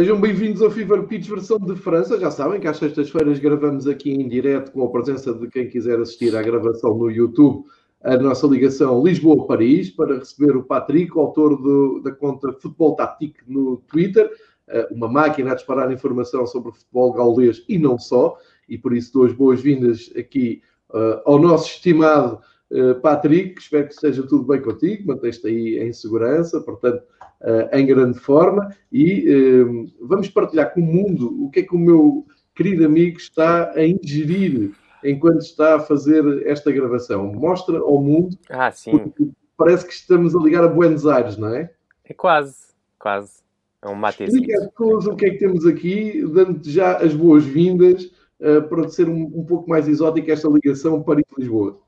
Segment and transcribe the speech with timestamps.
[0.00, 2.18] Sejam bem-vindos ao Fever Pitch versão de França.
[2.18, 6.00] Já sabem que às sextas-feiras gravamos aqui em direto com a presença de quem quiser
[6.00, 7.66] assistir à gravação no YouTube
[8.02, 13.76] a nossa ligação Lisboa-Paris para receber o Patrick, autor do, da conta Futebol Tático no
[13.88, 14.30] Twitter,
[14.68, 19.12] eh, uma máquina a disparar informação sobre futebol gaulês e não só, e por isso
[19.12, 20.62] dou as boas-vindas aqui
[20.94, 25.92] uh, ao nosso estimado uh, Patrick, espero que esteja tudo bem contigo, manteste aí em
[25.92, 27.02] segurança, portanto
[27.42, 31.74] uh, em grande forma e uh, vamos partilhar com o mundo o que é que
[31.74, 34.72] o meu querido amigo está a ingerir
[35.04, 37.32] enquanto está a fazer esta gravação.
[37.32, 39.12] Mostra ao mundo, ah, sim.
[39.56, 41.70] parece que estamos a ligar a Buenos Aires, não é?
[42.04, 42.56] É quase,
[42.98, 43.40] quase.
[43.82, 44.42] É um matezinho.
[44.42, 48.04] Explica a o que é que temos aqui, dando já as boas-vindas
[48.40, 51.80] uh, para ser um, um, pouco mais exótica esta ligação Paris-Lisboa.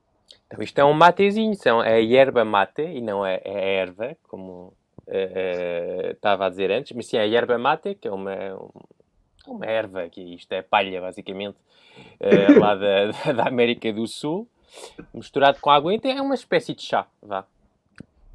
[0.47, 4.73] Então, isto é um matezinho, são, é erva mate e não é, é erva, como
[6.13, 8.33] estava a dizer antes, mas sim, a erva mate, que é uma,
[9.47, 11.57] uma erva, que isto é palha, basicamente,
[12.21, 14.47] uh, lá da, da América do Sul,
[15.13, 17.45] misturado com água, então é uma espécie de chá, vá.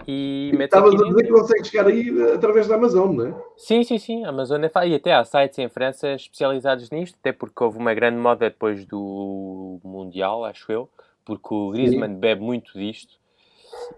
[0.07, 3.33] E Estavas a dizer que consegue chegar aí eh, através da Amazon, não é?
[3.57, 4.23] Sim, sim, sim.
[4.25, 7.93] A Amazon é E até há sites em França especializados nisto, até porque houve uma
[7.93, 10.87] grande moda depois do Mundial, acho eu,
[11.25, 12.19] porque o Griezmann sim.
[12.19, 13.15] bebe muito disto.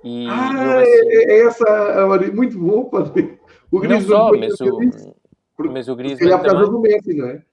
[0.03, 0.91] E, ah, assim...
[0.91, 3.39] é, é, essa a muito bom, padre.
[3.71, 5.13] O Griezmann não só, mas o,
[5.55, 7.43] porque, mas o Griezmann por causa do Messi, não é?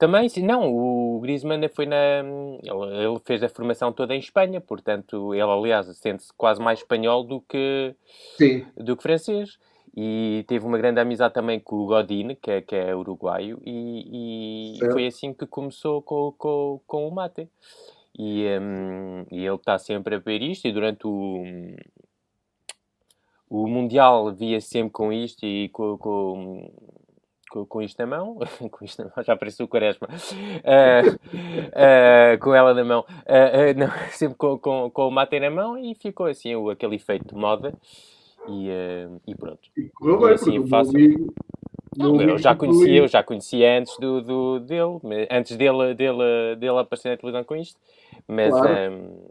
[0.00, 2.20] Também, sim, não, o Griezmann foi na.
[2.62, 7.22] Ele, ele, fez a formação toda em Espanha, portanto, ele, aliás, sente-se quase mais espanhol
[7.22, 7.94] do que,
[8.38, 8.64] sim.
[8.74, 9.58] do que francês.
[9.94, 14.78] E teve uma grande amizade também com o Godin, que é, que é uruguaio, e,
[14.78, 17.48] e foi assim que começou com, com, com o mate.
[18.18, 21.42] E, um, e ele está sempre a ver isto, e durante o,
[23.48, 26.72] o Mundial via sempre com isto e com, com,
[27.50, 28.38] com, com isto na mão,
[28.70, 31.08] com isto na mão, já apareceu o Quaresma, uh,
[32.34, 35.76] uh, com ela na mão, uh, não, sempre com, com, com o mate na mão
[35.76, 37.74] e ficou assim o, aquele efeito de moda.
[38.48, 38.70] E,
[39.26, 39.60] e pronto.
[39.76, 40.92] E correu bem, assim, faço...
[41.96, 46.78] Não, eu já conhecia, eu já conhecia antes do, do, dele, antes dele, dele, dele
[46.78, 47.78] aparecer na televisão com isto.
[48.28, 48.92] Mas, claro.
[48.92, 49.28] um,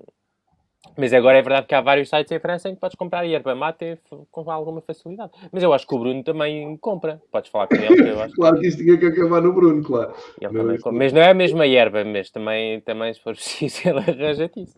[1.00, 3.56] mas agora é verdade que há vários sites em França em que podes comprar erva
[3.56, 3.98] mate
[4.30, 5.32] com alguma facilidade.
[5.52, 7.22] Mas eu acho que o Bruno também compra.
[7.32, 8.10] Podes falar com ele.
[8.10, 10.12] Eu acho claro que isto tinha que acabar no Bruno, claro.
[10.52, 14.52] Mas, mas, não é a mesma erva, mas também, também se for preciso, ele arranja
[14.58, 14.76] isso.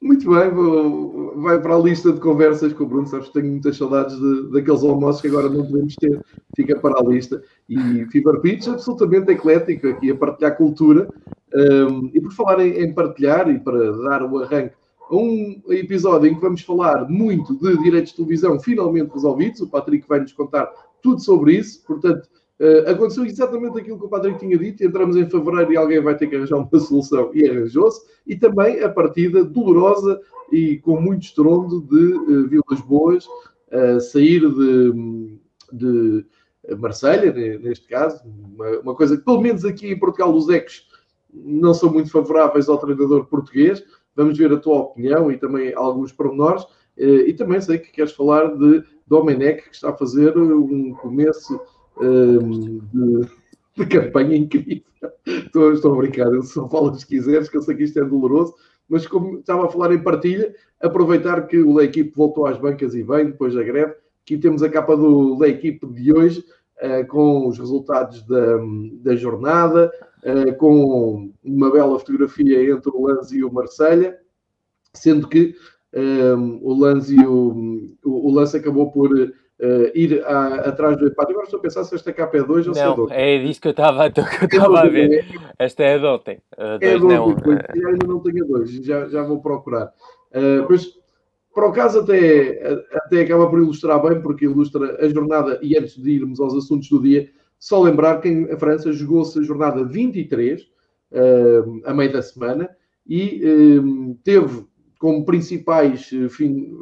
[0.00, 3.06] Muito bem, vou, vai para a lista de conversas com o Bruno.
[3.06, 6.20] Sabes que tenho muitas saudades de, daqueles almoços que agora não podemos ter.
[6.54, 7.42] Fica para a lista.
[7.68, 11.08] E Fever Pitch absolutamente eclético aqui a partilhar cultura.
[11.54, 14.74] Um, e por falar em, em partilhar e para dar o arranque
[15.16, 19.60] um episódio em que vamos falar muito de direitos de televisão finalmente resolvidos.
[19.60, 20.70] O Patrick vai nos contar
[21.02, 21.84] tudo sobre isso.
[21.86, 22.28] Portanto,
[22.60, 24.82] uh, aconteceu exatamente aquilo que o Patrick tinha dito.
[24.82, 28.00] Entramos em fevereiro e alguém vai ter que arranjar uma solução e arranjou-se.
[28.26, 33.26] E também a partida dolorosa e com muito estrondo de uh, Vilas Boas
[34.00, 35.38] sair de,
[35.72, 36.26] de
[36.78, 38.22] Marselha, neste caso.
[38.24, 40.86] Uma, uma, coisa que, pelo menos aqui em Portugal, os ecos
[41.32, 43.82] não são muito favoráveis ao treinador português.
[44.14, 46.64] Vamos ver a tua opinião e também alguns pormenores.
[46.96, 51.60] Eh, e também sei que queres falar de Domenech, que está a fazer um começo
[51.98, 53.28] um, ehm, de,
[53.76, 54.82] de, campanha incrível.
[55.26, 58.04] Estou, estou a brincar, eu só falo se quiseres, que eu sei que isto é
[58.04, 58.54] doloroso.
[58.88, 62.94] Mas como estava a falar em partilha, aproveitar que o da equipe voltou às bancas
[62.94, 63.94] e vem depois da greve.
[64.22, 66.44] Aqui temos a capa do equipe de hoje,
[66.82, 68.58] uh, com os resultados da,
[69.02, 69.90] da jornada,
[70.24, 74.18] uh, com uma bela fotografia entre o Lanz e o Marselha,
[74.92, 75.54] sendo que
[75.94, 79.12] um, ehm, o Lanz e o, o, o Lance acabou por
[79.62, 81.32] uh, ir a, atrás do empate.
[81.32, 83.10] Agora estou a pensar se esta capa é 2 ou se é 2.
[83.10, 85.24] É disso que eu estava é a ver.
[85.58, 86.42] Esta é a de ontem.
[86.56, 87.52] A é de ontem, não.
[87.52, 87.90] É...
[87.90, 89.92] ainda não tenho a 2, já, já vou procurar.
[90.32, 90.86] Uh, mas
[91.54, 96.00] para o caso até, até acaba por ilustrar bem, porque ilustra a jornada, e antes
[96.00, 97.30] de irmos aos assuntos do dia,
[97.62, 102.68] só lembrar que em França jogou-se a jornada 23, uh, a meio da semana,
[103.06, 103.40] e
[103.78, 104.66] uh, teve
[104.98, 106.76] como principais uh, fim,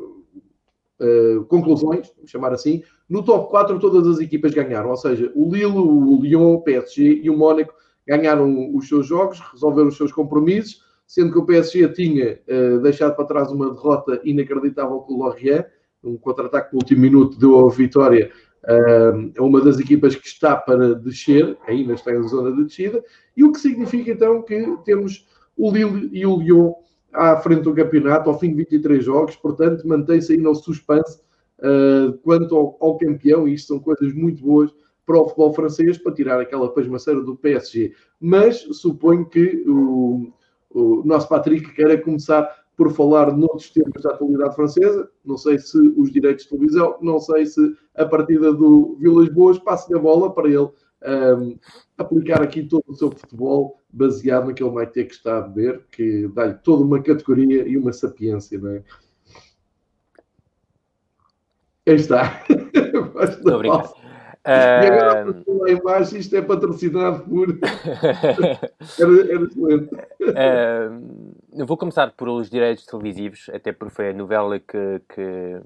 [1.49, 5.67] conclusões, vamos chamar assim, no top 4 todas as equipas ganharam, ou seja, o Lille,
[5.67, 7.75] o Lyon, o PSG e o Mónaco
[8.06, 12.38] ganharam os seus jogos, resolveram os seus compromissos, sendo que o PSG tinha
[12.83, 15.65] deixado para trás uma derrota inacreditável com o Lorient,
[16.05, 18.31] um contra-ataque no último minuto deu a vitória
[18.67, 23.03] é uma das equipas que está para descer, ainda está em zona de descida,
[23.37, 25.27] e o que significa então que temos
[25.57, 26.75] o Lille e o Lyon
[27.12, 31.21] à frente do campeonato, ao fim de 23 jogos, portanto, mantém-se aí no suspense
[31.59, 34.71] uh, quanto ao, ao, campeão, e isto são coisas muito boas
[35.05, 37.93] para o futebol francês para tirar aquela pasmaceira do PSG.
[38.21, 40.33] Mas suponho que o,
[40.71, 42.49] o nosso Patrick queira começar
[42.81, 45.11] por falar noutros temas da atualidade francesa.
[45.23, 47.61] Não sei se os direitos de televisão, não sei se
[47.94, 50.71] a partida do Vilas Boas passe a bola para ele
[51.37, 51.59] um,
[51.99, 56.55] aplicar aqui todo o seu futebol baseado naquele Maite que está a beber, que dá-lhe
[56.55, 58.83] toda uma categoria e uma sapiência, não é?
[61.87, 62.43] Aí está.
[63.29, 63.91] Estou brincando.
[64.46, 64.84] Uh...
[64.84, 67.48] E agora lá embaixo isto é patrocinado por.
[68.98, 69.94] era, era excelente.
[70.22, 75.60] Uh, vou começar por os direitos televisivos, até porque foi a novela que, que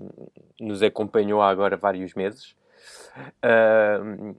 [0.61, 2.57] nos acompanhou há agora vários meses.
[3.45, 4.35] Uh,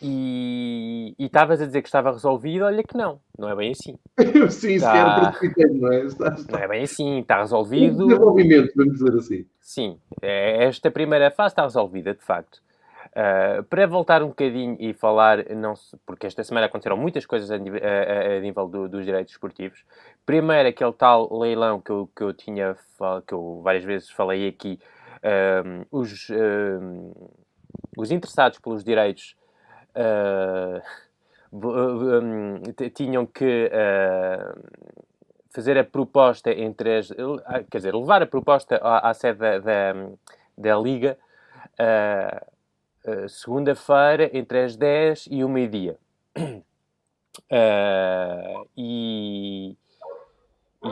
[0.00, 3.98] e estavas a dizer que estava resolvido, olha que não, não é bem assim.
[4.50, 5.32] Sim, está...
[5.32, 6.04] sequer não é?
[6.04, 6.52] Está, está...
[6.52, 8.06] Não é bem assim, está resolvido.
[8.06, 9.46] desenvolvimento, vamos dizer assim.
[9.60, 12.62] Sim, é, esta primeira fase está resolvida, de facto.
[13.08, 17.50] Uh, para voltar um bocadinho e falar, não se, porque esta semana aconteceram muitas coisas
[17.50, 19.84] a, a, a nível do, dos direitos esportivos.
[20.24, 22.76] Primeiro, aquele tal leilão que eu, que eu tinha,
[23.26, 24.78] que eu várias vezes falei aqui,
[25.18, 27.38] uh, os, uh,
[27.96, 29.34] os interessados pelos direitos
[29.96, 30.82] uh,
[31.52, 32.62] um,
[32.94, 34.62] tinham que uh,
[35.50, 37.08] fazer a proposta entre as.
[37.70, 39.94] Quer dizer, levar a proposta à, à sede da, da,
[40.56, 41.18] da Liga
[41.72, 42.57] uh,
[43.28, 45.96] segunda-feira entre as 10 e o meio-dia.
[48.76, 49.76] e.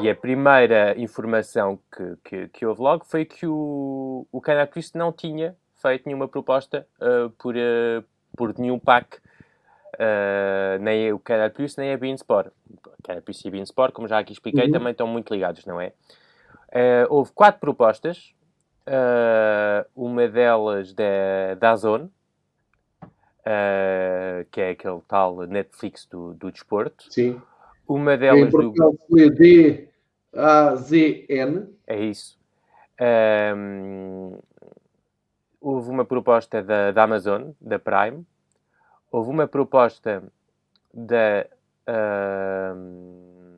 [0.03, 4.93] E a primeira informação que, que, que, houve logo foi que o, o Canal Plus
[4.95, 8.05] não tinha feito nenhuma proposta uh, por, uh,
[8.37, 9.19] por nenhum pack,
[9.95, 12.53] uh, nem o Canal Plus, nem a Bean Sport.
[13.03, 14.73] Canal Plus e a Bean Sport, como já aqui expliquei, uhum.
[14.73, 15.93] também estão muito ligados, não é?
[16.69, 18.35] Uh, houve quatro propostas,
[18.87, 22.11] uh, uma delas da, da Zone,
[24.50, 27.12] que é aquele tal Netflix do, do desporto.
[27.12, 27.41] Sim.
[27.87, 28.75] Uma delas do...
[29.09, 30.69] foi D-A-Z-N.
[31.87, 32.37] É isso.
[33.00, 34.38] Um,
[35.61, 38.27] houve uma proposta da, da Amazon, da Prime,
[39.11, 40.23] houve uma proposta
[40.93, 41.47] da.
[41.89, 43.56] Uh,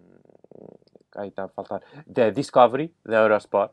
[1.17, 1.83] aí está a faltar.
[2.07, 3.73] Da Discovery, da Eurosport.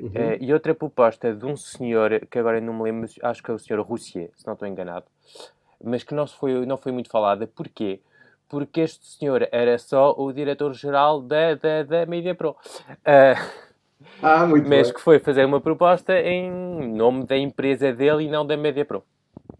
[0.00, 0.08] Uhum.
[0.08, 3.54] Uh, e outra proposta de um senhor, que agora não me lembro, acho que é
[3.54, 5.06] o senhor Roussier, se não estou enganado,
[5.82, 7.46] mas que não foi, não foi muito falada.
[7.46, 8.00] Porquê?
[8.48, 12.50] Porque este senhor era só o diretor-geral da, da, da Media Pro.
[12.50, 13.60] Uh,
[14.22, 14.94] ah, muito mas bem.
[14.94, 16.50] que foi fazer uma proposta em
[16.92, 19.02] nome da empresa dele e não da MediaPro.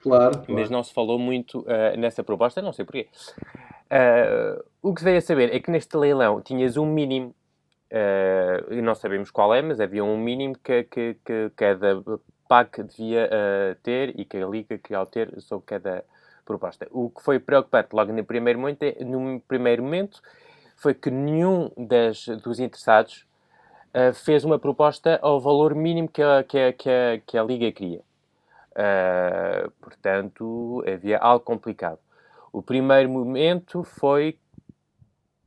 [0.02, 0.44] Claro, claro.
[0.48, 3.08] Mas não se falou muito uh, nessa proposta, não sei porquê.
[3.90, 7.34] Uh, o que se veio a saber é que neste leilão tinhas um mínimo,
[7.92, 12.02] uh, e não sabemos qual é, mas havia um mínimo que, que, que cada
[12.48, 13.30] PAC devia
[13.82, 16.04] ter e que a Liga queria ter sobre cada
[16.44, 16.88] proposta.
[16.90, 20.20] O que foi preocupante logo no primeiro momento, no primeiro momento
[20.76, 23.26] foi que nenhum das, dos interessados
[23.94, 27.42] uh, fez uma proposta ao valor mínimo que a, que a, que a, que a
[27.42, 28.00] Liga queria.
[28.70, 31.98] Uh, portanto, havia algo complicado.
[32.52, 34.38] O primeiro momento foi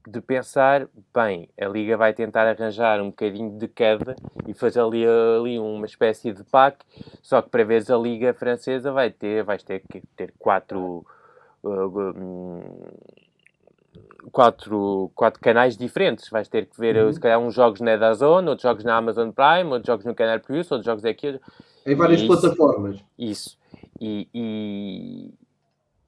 [0.08, 4.16] de pensar, bem, a Liga vai tentar arranjar um bocadinho de cada
[4.48, 6.86] e fazer ali, ali uma espécie de pack,
[7.22, 11.06] só que para ver a Liga Francesa vai ter, vais ter que ter quatro
[11.64, 12.64] uh,
[14.32, 16.30] quatro, quatro canais diferentes.
[16.30, 17.12] Vais ter que ver, uhum.
[17.12, 20.40] se calhar, uns jogos na Dazone, outros jogos na Amazon Prime, outros jogos no Canal
[20.40, 21.40] Plus, outros jogos aqui.
[21.86, 23.04] Em várias isso, plataformas.
[23.18, 23.58] Isso.
[24.00, 25.34] E, e,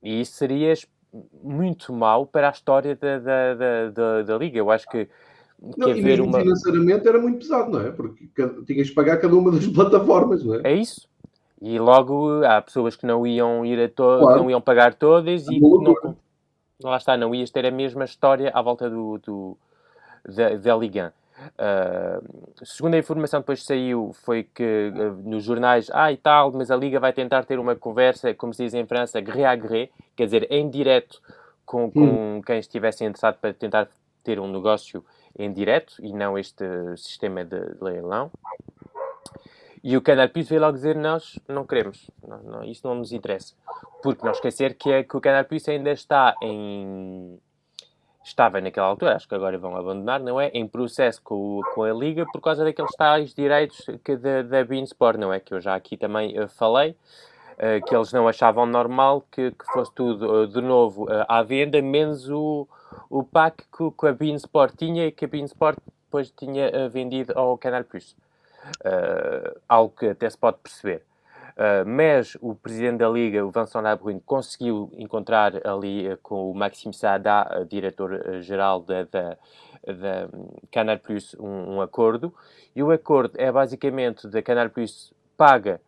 [0.04, 0.74] e, isso seria
[1.44, 4.58] muito mau para a história da, da, da, da, da Liga.
[4.58, 5.08] Eu acho que.
[5.78, 6.40] Não, e mesmo uma...
[6.40, 7.92] financeiramente era muito pesado, não é?
[7.92, 8.28] Porque
[8.66, 10.62] tinhas de pagar cada uma das plataformas, não é?
[10.64, 11.08] É isso.
[11.62, 14.42] E logo há pessoas que não iam ir a todas, claro.
[14.42, 15.96] não iam pagar todas e não,
[16.84, 19.58] lá está, não ias ter a mesma história à volta do, do
[20.28, 21.14] da, da Liga.
[21.60, 26.76] Uh, segunda informação depois saiu foi que uh, nos jornais, ah e tal, mas a
[26.76, 30.26] Liga vai tentar ter uma conversa, como se diz em França, gré a gré, quer
[30.26, 31.22] dizer, em direto
[31.66, 32.00] com, com
[32.38, 32.42] hum.
[32.46, 33.90] quem estivesse interessado para tentar
[34.24, 35.04] ter um negócio
[35.38, 36.66] em direto e não este
[36.98, 38.32] sistema de leilão.
[39.84, 43.12] E o Canal Plus veio logo dizer: Nós não queremos, não, não, isso não nos
[43.12, 43.54] interessa.
[44.02, 47.40] Porque não esquecer que, é, que o Canal Plus ainda está em.
[48.26, 50.48] Estava naquela altura, acho que agora vão abandonar, não é?
[50.48, 54.82] Em processo com, com a Liga por causa daqueles tais direitos que da, da Bean
[54.82, 55.40] Sport, não é?
[55.40, 56.98] Que eu já aqui também uh, falei.
[57.54, 61.80] Uh, que eles não achavam normal que, que fosse tudo uh, de novo à venda,
[61.84, 62.68] menos o,
[63.12, 66.90] o pack que, que a Bean Sport tinha e que a Bean Sport depois tinha
[66.90, 68.16] vendido ao Canal Plus.
[69.70, 71.04] Algo que até se pode perceber.
[71.56, 76.54] Uh, mas o presidente da Liga, o Vincent Labrune, conseguiu encontrar ali uh, com o
[76.54, 79.38] Maxime Saada, diretor-geral da, da,
[79.86, 80.30] da,
[80.70, 82.34] Canal Plus, um, um, acordo.
[82.76, 85.80] E o acordo é basicamente da Canal Plus paga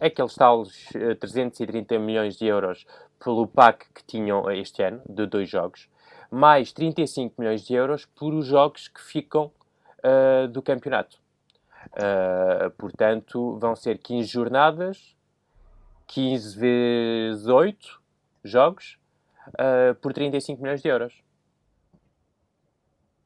[0.00, 2.86] aqueles tais 330 milhões de euros
[3.22, 5.88] pelo PAC que tinham este ano, de dois jogos,
[6.30, 9.50] mais 35 milhões de euros por os jogos que ficam
[9.98, 11.21] uh, do campeonato.
[11.90, 15.16] Uh, portanto, vão ser 15 jornadas,
[16.06, 18.00] 15 vezes 8
[18.44, 18.98] jogos,
[19.48, 21.14] uh, por 35 milhões de euros.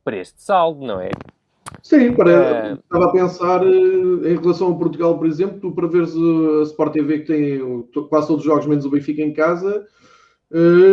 [0.04, 1.10] Preço de saldo, não é?
[1.82, 6.14] Sim, para, uh, estava a pensar em relação ao Portugal, por exemplo, tu para veres
[6.14, 9.86] a Sport TV que tem quase todos os jogos menos o Benfica em casa,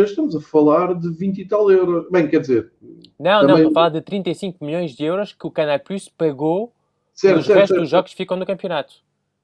[0.04, 2.10] estamos a falar de 20 e tal euros.
[2.10, 2.72] Bem, quer dizer.
[3.18, 3.46] Não, também...
[3.46, 6.73] não, estou a falar de 35 milhões de euros que o Canal Plus pagou
[7.14, 7.80] certo, os certo, restos certo.
[7.80, 8.94] dos jogos ficam no campeonato.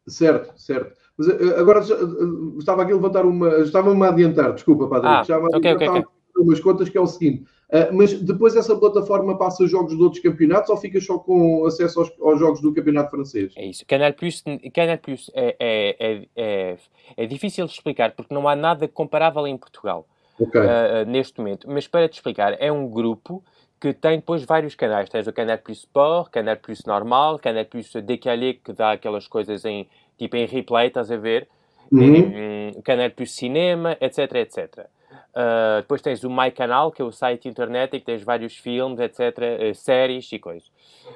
[0.07, 0.97] Certo, certo.
[1.17, 3.59] Mas eh, agora eh, estava aqui a levantar uma.
[3.59, 5.09] Estava-me a adiantar, desculpa, Padre.
[5.09, 6.03] Ah, já okay, okay, okay.
[6.37, 7.45] umas contas que é o seguinte.
[7.71, 12.01] Uh, mas depois essa plataforma passa jogos de outros campeonatos ou fica só com acesso
[12.01, 13.53] aos, aos jogos do campeonato francês?
[13.57, 13.85] É isso.
[13.87, 14.43] Canal Plus,
[14.75, 16.77] Canal Plus é, é, é, é,
[17.17, 20.61] é difícil de explicar porque não há nada comparável em Portugal okay.
[20.61, 21.69] uh, neste momento.
[21.71, 23.45] Mas para te explicar, é um grupo
[23.81, 25.09] que tem depois vários canais.
[25.09, 29.65] Tens o Canal Plus Sport, Canal Plus normal, Canal Plus décalé, que dá aquelas coisas
[29.65, 31.49] em, tipo em replay, estás a ver?
[31.91, 32.73] Uhum.
[32.77, 34.87] Um, Canal Plus Cinema, etc, etc.
[35.31, 38.57] Uh, depois tens o My Canal, que é o site internet e que tens vários
[38.57, 40.71] filmes, etc, uh, séries e coisas.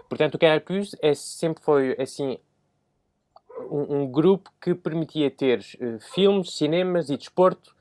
[0.09, 2.39] Portanto, o Canal Plus é, sempre foi, assim,
[3.71, 7.75] um, um grupo que permitia ter uh, filmes, cinemas e desporto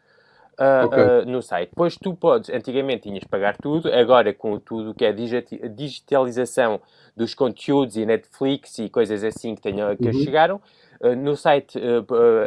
[0.59, 1.03] uh, okay.
[1.03, 1.69] uh, no site.
[1.69, 6.81] Depois tu podes, antigamente tinhas de pagar tudo, agora com tudo que é digitalização
[7.15, 10.13] dos conteúdos e Netflix e coisas assim que, tenham, que uhum.
[10.13, 10.61] chegaram,
[11.01, 11.79] uh, no site,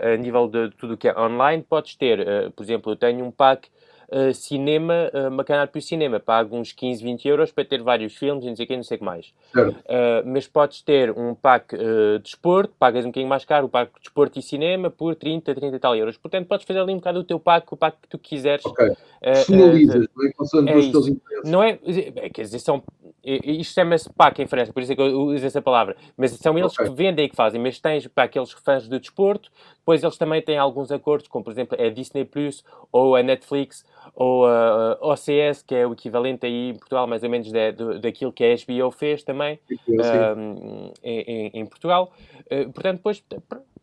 [0.03, 3.69] a nível de tudo que é online, podes ter, por exemplo, eu tenho um pack
[4.11, 7.83] uh, cinema, uh, uma canal para o cinema, pago uns 15, 20 euros para ter
[7.83, 9.27] vários filmes e não sei o que, não sei o que mais.
[9.55, 13.93] Uh, mas podes ter um pack de esporte, pagas um bocadinho mais caro, o pack
[14.01, 16.17] de esporte e cinema por 30, 30 e tal euros.
[16.17, 18.65] Portanto, podes fazer ali um bocado o teu pack, o pack que tu quiseres.
[18.65, 18.93] Ok.
[19.21, 20.07] Personalizas,
[20.53, 20.71] não é?
[20.71, 21.43] é.
[21.45, 21.79] Não é,
[22.17, 22.83] é, quer dizer, são
[23.27, 25.97] isto chama-se PAC em França, por isso é que eu uso essa palavra.
[26.17, 26.87] Mas são eles okay.
[26.87, 27.61] que vendem e que fazem.
[27.61, 29.51] Mas tens para aqueles fãs do desporto,
[29.87, 33.85] depois eles também têm alguns acordos, como por exemplo a Disney Plus, ou a Netflix,
[34.17, 38.33] ou a OCS, que é o equivalente aí em Portugal, mais ou menos, da, daquilo
[38.33, 42.13] que a HBO fez também um, em, em, Portugal.
[42.47, 43.25] Uh, portanto, depois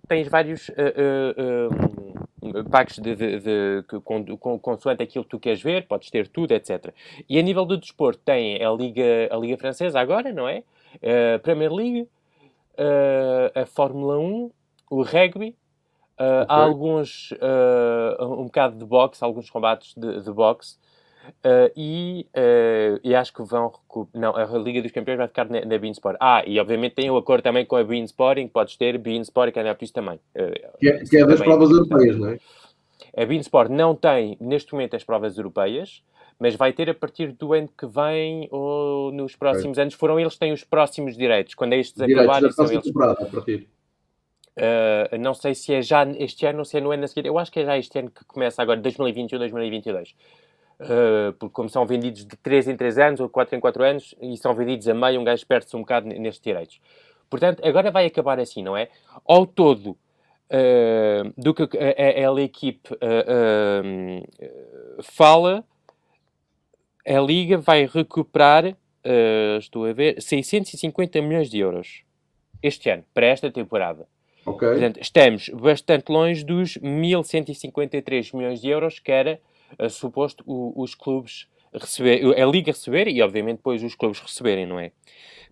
[0.05, 0.67] tens vários.
[0.67, 6.27] Uh, uh, packs de, de, de, de consoante aquilo que tu queres ver, podes ter
[6.27, 6.93] tudo, etc.
[7.29, 10.63] E a nível do desporto tem a Liga, a Liga Francesa agora, não é?
[11.35, 12.09] A Premier League,
[13.55, 14.51] a Fórmula 1,
[14.89, 15.55] o rugby,
[16.19, 16.45] uh, okay.
[16.47, 20.77] há alguns, uh, um bocado de boxe, alguns combates de, de boxe,
[21.39, 22.27] Uh, e,
[23.01, 23.71] e, acho que vão.
[24.13, 26.17] Não, a Liga dos Campeões vai ficar na, na Bean Sport.
[26.19, 28.75] Ah, e obviamente tem o um acordo também com a Bean Sport, em que podes
[28.75, 30.19] ter Bean Sport e Canal Plus também.
[30.79, 32.39] Que é, que é das provas europeias, não é?
[33.15, 36.03] A Bean Sport não tem, neste momento, as provas europeias,
[36.39, 39.93] mas vai ter a partir do ano que vem ou nos próximos anos.
[39.93, 41.53] Foram eles que têm os próximos direitos.
[41.53, 42.91] Quando estes direitos acabarem, são eles.
[42.95, 43.67] A partir.
[44.55, 47.25] Uh, não sei se é já este ano ou se é no ano a seguir.
[47.27, 50.15] Eu acho que é já este ano que começa agora, 2021, 2022.
[50.79, 54.15] Uh, porque como são vendidos de 3 em 3 anos ou 4 em 4 anos
[54.21, 56.79] e são vendidos a meio, um gajo perde-se um bocado nestes direitos.
[57.29, 58.89] Portanto, agora vai acabar assim, não é?
[59.25, 62.89] Ao todo, uh, do que a, a, a equipe
[65.01, 65.63] fala,
[67.07, 68.75] a Liga vai recuperar,
[69.59, 72.03] estou a ver, 650 milhões de euros
[72.61, 74.07] este ano, para esta temporada.
[74.45, 74.69] Okay.
[74.69, 79.39] Portanto, estamos bastante longe dos 1.153 milhões de euros que era
[79.79, 84.65] uh, suposto o, os clubes receber, a Liga receber e, obviamente, depois os clubes receberem,
[84.65, 84.91] não é?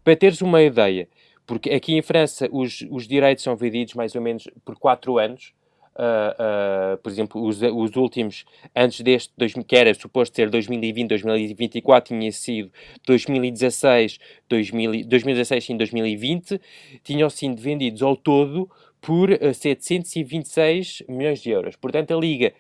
[0.04, 1.08] Para teres uma ideia,
[1.46, 5.54] porque aqui em França os, os direitos são vendidos mais ou menos por 4 anos.
[5.94, 11.10] Uh, uh, por exemplo, os, os últimos, antes deste, dois, que era suposto ser 2020,
[11.10, 12.72] 2024, tinha sido
[13.06, 14.18] 2016,
[14.48, 16.62] 2000, 2016 e 2020,
[17.04, 18.70] tinham sido vendidos ao todo
[19.02, 21.76] por uh, 726 milhões de euros.
[21.76, 22.54] Portanto, a Liga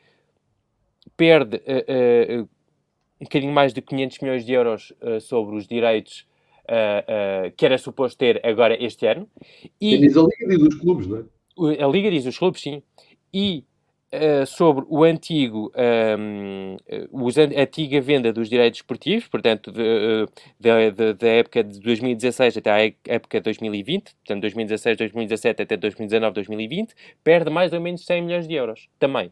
[1.15, 1.61] perde
[3.19, 6.25] um bocadinho mais de 500 milhões de euros sobre os direitos
[7.57, 9.29] que era suposto ter agora este ano.
[9.79, 11.23] E, diz a Liga diz os clubes, não é?
[11.83, 12.81] A Liga diz os clubes, sim.
[13.33, 13.63] E
[14.13, 21.63] Uh, sobre o antigo, um, ehm, a antiga venda dos direitos esportivos, portanto, da época
[21.63, 27.71] de 2016 até a época de 2020, portanto, 2016, 2017 até 2019, 2020, perde mais
[27.71, 29.31] ou menos 100 milhões de euros também.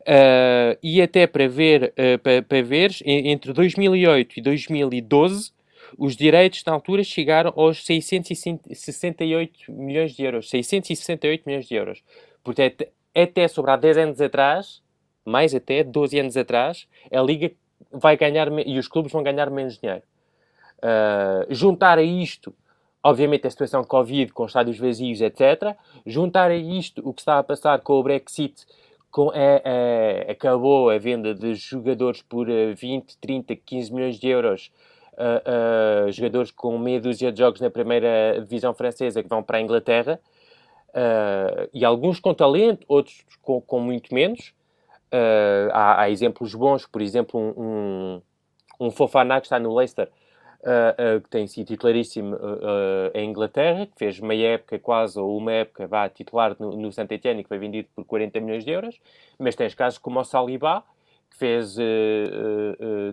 [0.00, 2.62] Uh, e até para ver, uh, para, para
[3.04, 5.52] entre 2008 e 2012,
[5.98, 10.48] os direitos na altura chegaram aos 668 milhões de euros.
[10.50, 12.02] 668 milhões de euros.
[12.42, 12.84] Portanto,
[13.14, 14.82] até sobre há 10 anos atrás,
[15.24, 17.52] mais até 12 anos atrás, a Liga
[17.90, 20.02] vai ganhar e os clubes vão ganhar menos dinheiro.
[20.78, 22.54] Uh, juntar a isto,
[23.02, 25.76] obviamente, a situação Covid, com estádios vazios, etc.
[26.04, 28.66] Juntar a isto o que está a passar com o Brexit,
[29.10, 34.72] com, é, é, acabou a venda de jogadores por 20, 30, 15 milhões de euros.
[35.22, 39.60] Uh, jogadores com meia dúzia de jogos na primeira divisão francesa que vão para a
[39.60, 40.18] Inglaterra
[40.92, 44.52] uh, e alguns com talento, outros com, com muito menos.
[45.12, 47.52] Uh, há, há, exemplos bons, por exemplo, um,
[48.80, 50.08] um, um Fofana que está no Leicester,
[50.60, 52.36] uh, que tem sido titularíssimo
[53.14, 57.42] em Inglaterra, que fez meia época quase, ou uma época, vá, titular no, no Saint-Etienne,
[57.42, 58.98] que foi vendido por 40 milhões de euros.
[59.38, 60.82] Mas tens casos como o Saliba,
[61.42, 61.76] fez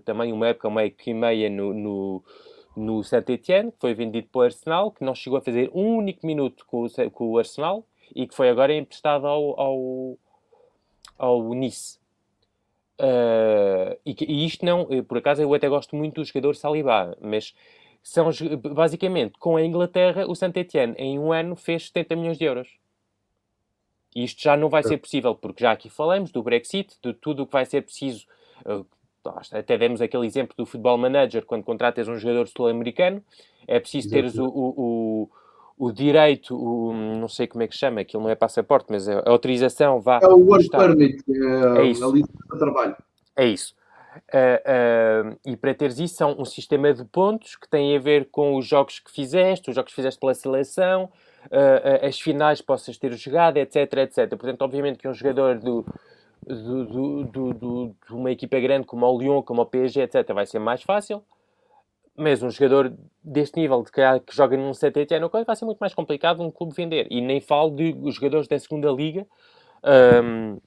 [0.05, 2.23] também uma época, uma época e meia no, no
[2.79, 6.25] no Saint-Etienne, que foi vendido para o Arsenal, que não chegou a fazer um único
[6.25, 10.17] minuto com o, com o Arsenal e que foi agora emprestado ao, ao,
[11.17, 11.99] ao Nice.
[12.99, 17.53] Uh, e, e, isto não, por acaso eu até gosto muito do jogador Saliba, mas
[18.01, 18.29] são
[18.73, 22.69] basicamente com a Inglaterra o Saint-Etienne em um ano fez 70 milhões de euros.
[24.15, 27.43] E isto já não vai ser possível, porque já aqui falamos do Brexit, de tudo
[27.43, 28.25] o que vai ser preciso,
[28.65, 28.85] uh,
[29.51, 33.23] até demos aquele exemplo do futebol manager, quando contratas um jogador sul-americano,
[33.67, 35.29] é preciso teres o, o,
[35.77, 39.19] o, direito, o, não sei como é que chama, aquilo não é passaporte, mas a,
[39.19, 40.19] a autorização vá.
[40.23, 42.03] É o work permit, é, é isso.
[42.03, 42.95] a licença de trabalho.
[43.35, 43.75] É isso.
[44.33, 48.29] Uh, uh, e para teres isso, são um sistema de pontos que tem a ver
[48.31, 51.11] com os jogos que fizeste, os jogos que fizeste pela seleção,
[51.45, 54.29] uh, as finais possas ter jogado, etc, etc.
[54.29, 55.85] Portanto, obviamente que um jogador do,
[56.45, 60.45] do, do, do, de uma equipa grande como o Lyon, como o PSG, etc., vai
[60.45, 61.23] ser mais fácil.
[62.15, 65.93] Mas um jogador deste nível, de que, que joga num CTT, vai ser muito mais
[65.93, 67.07] complicado um clube vender.
[67.09, 69.25] E nem falo de jogadores da segunda liga.
[69.81, 70.59] Um,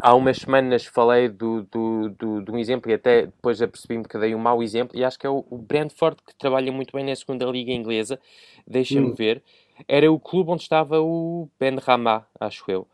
[0.00, 4.18] há umas semanas falei do, do, do, de um exemplo e até depois apercebi-me que
[4.18, 4.98] dei um mau exemplo.
[4.98, 8.18] E acho que é o, o Brentford, que trabalha muito bem na segunda liga inglesa.
[8.66, 9.14] Deixa-me hum.
[9.14, 9.42] ver.
[9.88, 12.86] Era o clube onde estava o Ben Rama, acho eu.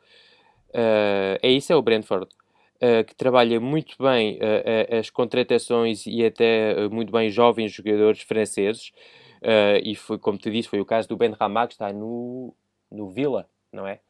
[0.68, 6.24] Uh, é isso, é o Brentford, uh, que trabalha muito bem uh, as contratações e
[6.24, 8.92] até muito bem jovens jogadores franceses.
[9.82, 12.54] e foi, como te disse, foi o caso do Ben Rama, que está no,
[12.90, 14.00] no Villa, não é?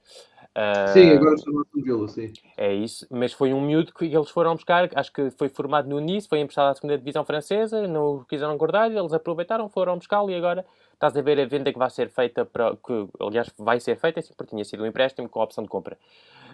[0.93, 2.33] Sim, agora está no Villa, sim.
[2.57, 6.01] É isso, mas foi um miúdo que eles foram buscar, acho que foi formado no
[6.01, 10.35] Nice, foi emprestado à segunda divisão francesa, não quiseram guardar, eles aproveitaram, foram buscá-lo e
[10.35, 13.97] agora estás a ver a venda que vai ser feita, para, que aliás vai ser
[13.97, 15.97] feita, assim, porque tinha sido um empréstimo com a opção de compra.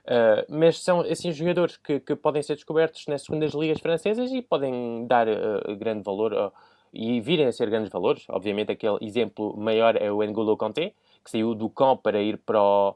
[0.05, 4.43] Uh, mas são assim jogadores que, que, podem ser descobertos nas segundas ligas francesas e
[4.43, 6.53] podem dar uh, grande valor uh,
[6.93, 8.27] e virem a ser grandes valores.
[8.29, 10.93] Obviamente, aquele exemplo maior é o N'Golo Kanté,
[11.25, 12.95] que saiu do campo para ir para o,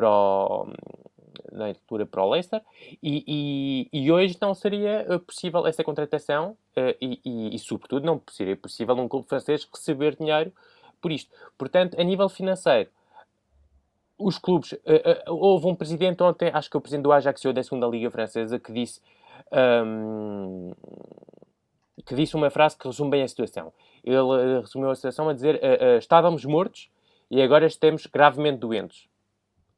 [0.00, 0.68] para o,
[1.52, 2.62] na altura para o Leicester
[3.02, 6.56] e, e, e, hoje não seria possível essa contratação
[7.00, 10.52] e, e, e, sobretudo, não seria possível um clube francês receber dinheiro
[11.00, 11.30] por isto.
[11.58, 12.88] Portanto, a nível financeiro,
[14.20, 14.72] os clubes.
[14.72, 17.86] Uh, uh, houve um presidente ontem, acho que é o presidente do Ajax da segunda
[17.86, 19.00] Liga Francesa, que disse.
[19.50, 20.72] Um,
[22.06, 23.72] que disse uma frase que resume bem a situação.
[24.02, 25.60] Ele resumiu a situação a dizer:
[25.98, 26.90] estávamos mortos
[27.30, 29.09] e agora estamos gravemente doentes.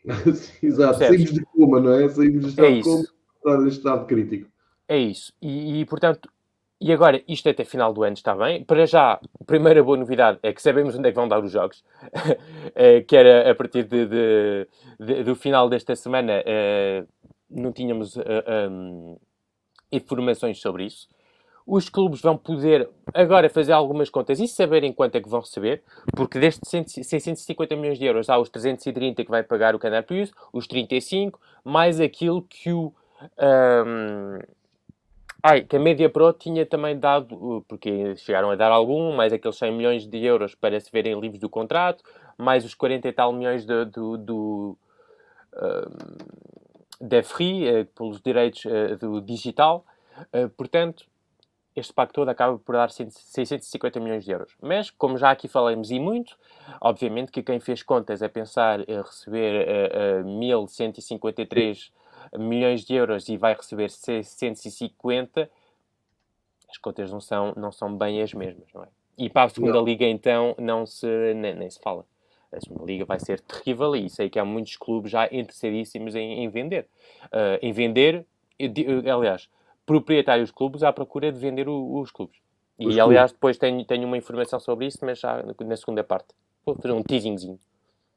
[0.63, 2.09] Exato, saímos de coma, não é?
[2.09, 3.05] Saímos de estado é de coma
[3.43, 4.51] para estado crítico.
[4.89, 5.33] É isso.
[5.41, 6.29] E, e, portanto,
[6.81, 8.65] e agora, isto até final do ano está bem.
[8.65, 11.53] Para já, a primeira boa novidade é que sabemos onde é que vão dar os
[11.53, 11.85] jogos.
[12.75, 17.07] Eh, que era a partir de, de, de, do final desta semana, uh,
[17.51, 19.19] não tínhamos eh, um,
[19.93, 21.07] informações sobre isso.
[21.67, 25.83] Os clubes vão poder agora fazer algumas contas e saberem quanto é que vão receber,
[26.15, 30.33] porque destes 650 milhões de euros há os 330 que vai pagar o Canal Plus,
[30.53, 32.93] os 35, mais aquilo que o.
[33.39, 34.39] Um,
[35.45, 39.57] Ai, que a Media Pro tinha também dado, porque chegaram a dar algum, mais aqueles
[39.57, 42.05] 100 milhões de euros para se verem livres do contrato,
[42.39, 44.79] mais os 40 e tal milhões do, do, do
[45.55, 46.47] uh,
[47.01, 49.85] da Free, uh, pelos direitos uh, do digital.
[50.33, 51.05] Uh, portanto,
[51.75, 54.55] este pacto todo acaba por dar 650 milhões de euros.
[54.61, 56.37] Mas, como já aqui falamos e muito,
[56.81, 61.91] obviamente que quem fez contas a pensar em receber uh, uh, 1.153
[62.39, 65.51] milhões de euros e vai receber 650,
[66.69, 68.89] as contas não são, não são bem as mesmas, não é?
[69.17, 69.85] E para a segunda não.
[69.85, 72.05] liga, então, não se, nem, nem, se fala.
[72.51, 76.45] A segunda liga vai ser terrível e sei que há muitos clubes já interessadíssimos em,
[76.45, 76.87] em vender.
[77.27, 78.27] Uh, em vender,
[79.11, 79.49] aliás,
[80.01, 82.39] proprietários de clubes à procura de vender o, os clubes.
[82.79, 83.33] E, os aliás, clubes.
[83.33, 86.29] depois tenho, tenho uma informação sobre isso, mas já na segunda parte.
[86.65, 87.59] Vou fazer um teasingzinho.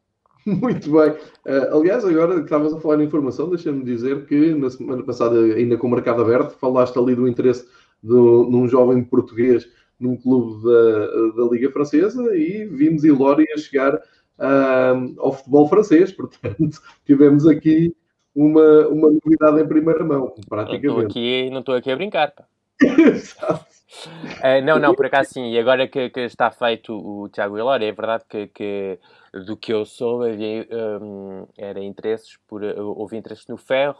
[0.45, 1.11] Muito bem.
[1.11, 5.39] Uh, aliás, agora que estavas a falar em informação, deixa-me dizer que na semana passada,
[5.39, 7.67] ainda com o mercado aberto, falaste ali do interesse
[8.01, 9.67] de, num jovem português
[9.99, 16.11] num clube da, da Liga Francesa e vimos Ilori a chegar uh, ao futebol francês.
[16.13, 17.95] Portanto, tivemos aqui
[18.35, 20.87] uma, uma novidade em primeira mão, praticamente.
[20.87, 22.33] Não estou aqui, não estou aqui a brincar.
[22.81, 23.65] Exato.
[24.07, 25.51] Uh, não, não, por acaso sim.
[25.51, 28.99] E agora que, que está feito o Tiago Ilori, é verdade que, que
[29.31, 30.67] do que eu soube, havia,
[31.01, 33.99] um, era interesses por, houve interesses no ferro.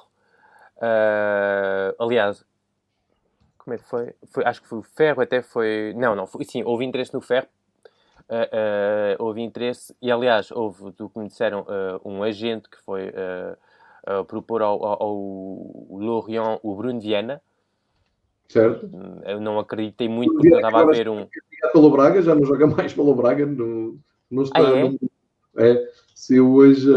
[0.78, 2.43] Uh, aliás,
[3.58, 4.13] como é que foi?
[4.32, 4.43] foi?
[4.43, 5.93] Acho que foi o ferro, até foi.
[5.95, 7.48] Não, não, foi, sim, houve interesse no ferro.
[8.28, 11.65] Uh, houve interesse, e aliás, houve, do que me disseram,
[12.04, 13.13] um agente que foi
[14.28, 17.41] propor ao, ao, ao Lorient o Bruno Viana.
[18.48, 18.89] Certo.
[19.26, 21.28] Eu não acreditei muito porque eu estava a ver um.
[21.74, 23.98] Pelo Braga, já não joga mais pelo Braga, não,
[24.30, 24.60] não está.
[24.60, 24.80] Ah,
[25.58, 25.72] é?
[25.72, 25.89] é?
[26.13, 26.89] Se hoje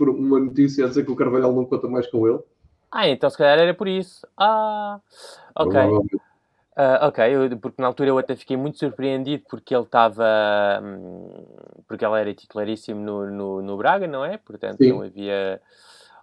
[0.00, 2.40] uma notícia a dizer que o Carvalhal não conta mais com ele.
[2.90, 4.26] Ah, então se calhar era por isso.
[4.36, 5.00] Ah,
[5.54, 5.80] ok.
[6.74, 10.24] Uh, ok, eu, porque na altura eu até fiquei muito surpreendido porque ele estava.
[10.82, 11.44] Hum,
[11.86, 14.38] porque ele era titularíssimo no, no, no Braga, não é?
[14.38, 14.88] Portanto, sim.
[14.88, 15.60] não havia.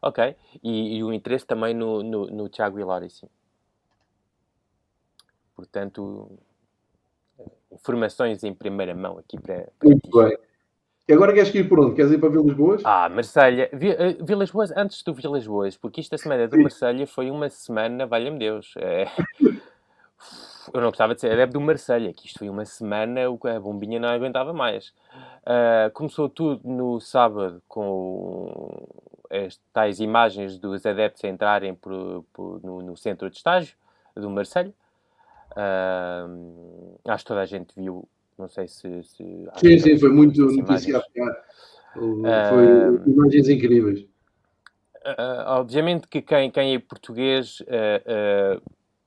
[0.02, 0.36] Ok.
[0.64, 3.28] E, e, o interesse também no, no, no Thiago Hilari, sim.
[5.56, 6.32] Portanto,
[7.72, 9.68] informações em primeira mão aqui para.
[9.78, 10.38] para muito bem.
[11.08, 11.96] E agora queres ir por onde?
[11.96, 12.82] Queres ir para Vilas Boas?
[12.86, 13.68] Ah, Marselha.
[13.74, 18.06] uh, Vilas Boas, antes do Vilas Boas, porque esta semana do Marselha foi uma semana,
[18.06, 18.74] valha-me Deus.
[18.78, 19.08] É...
[20.72, 24.00] Eu não gostava de ser adepto do Marselha, que isto foi uma semana, a bombinha
[24.00, 24.94] não aguentava mais.
[25.42, 28.88] Uh, começou tudo no sábado com
[29.30, 33.76] as tais imagens dos adeptos entrarem por, por, no, no, centro de estágio
[34.15, 34.74] do Marselha.
[35.52, 38.08] Uh, acho que toda a gente viu
[38.39, 39.04] não sei se.
[39.04, 41.04] se sim, sim, foi muito noticiado.
[41.94, 44.02] Foi imagens incríveis.
[45.06, 48.62] Uh, obviamente que quem, quem é português uh, uh,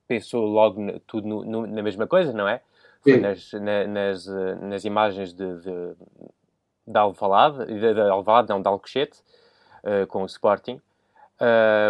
[0.09, 2.61] pensou logo no, tudo no, no, na mesma coisa, não é?
[3.03, 4.27] Foi nas, na, nas,
[4.61, 5.95] nas imagens de, de,
[6.87, 9.19] de Alvalade, de, de Alvalade, não, de Alcochete,
[10.09, 10.81] com o Sporting.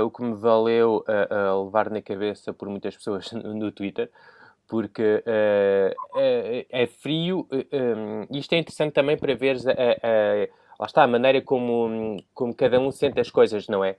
[0.05, 4.11] o que me valeu a levar na cabeça por muitas pessoas no, Twitter
[4.73, 7.41] porque uh, é, é, frio.
[7.53, 10.49] Uh, eh, um, isto é interessante também para ver a, a,
[10.81, 13.97] lá está, a maneira como, como cada um sente as coisas, não é?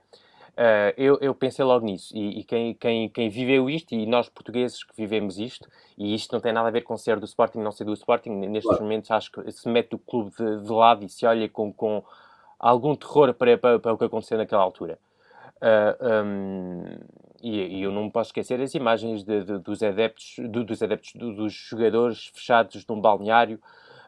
[0.54, 4.28] Uh, eu, eu, pensei logo nisso, e, e quem, quem, quem, viveu isto, e nós
[4.28, 7.58] portugueses que vivemos isto, e isto não tem nada a ver com ser do Sporting,
[7.58, 8.82] não ser do Sporting, nestes claro.
[8.82, 12.04] momentos acho que se mete o clube de, de lado e se olha com, com
[12.58, 14.98] algum terror para, para, para, o que aconteceu naquela altura.
[15.56, 16.84] Uh, um,
[17.42, 20.82] e, e, eu não me posso esquecer as imagens de, de, dos adeptos, do, dos
[20.82, 23.60] adeptos, do, dos jogadores fechados num balneário,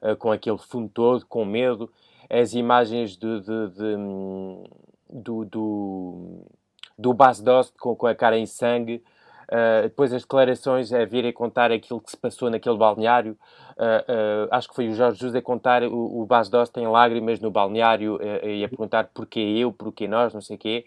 [0.03, 1.91] uh, com aquele fundo todo, com medo,
[2.29, 3.41] as imagens de,
[5.09, 6.47] do, do,
[6.99, 9.03] do Bas Dost com, com a cara em sangue,
[9.47, 13.39] Uh, depois as declarações a virem contar aquilo que se passou naquele balneário.
[13.77, 17.39] Uh, uh, acho que foi o Jorge a contar o, o Bas Dost tem lágrimas
[17.41, 20.87] no balneário e a perguntar porquê eu, porquê nós, não sei o quê.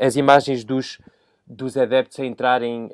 [0.00, 0.98] as imagens dos,
[1.46, 2.90] dos adeptos a entrarem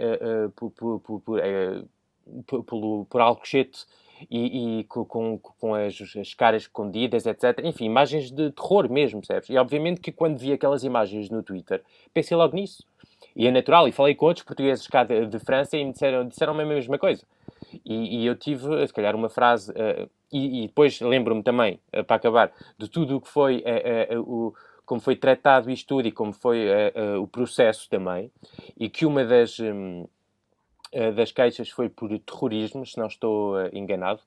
[0.54, 3.86] por, por, por, por, por, por Alcochete
[4.30, 7.60] e, e com, com as, as, caras escondidas, etc.
[7.64, 9.48] Enfim, imagens de terror mesmo, sabes?
[9.48, 12.84] E obviamente que quando vi aquelas imagens no Twitter, pensei logo nisso.
[13.36, 16.26] E é natural, e falei com outros portugueses cá de, de França e me disseram,
[16.26, 17.24] disseram a mesma coisa.
[17.84, 19.72] E, e eu tive, se calhar, uma frase,
[20.32, 23.64] e, e, depois lembro-me também, para acabar, de tudo o que foi
[24.24, 24.52] o
[24.84, 28.30] como foi tratado isto tudo e como foi uh, uh, o processo também,
[28.76, 30.08] e que uma das, um, uh,
[31.14, 34.20] das queixas foi por terrorismo, se não estou enganado,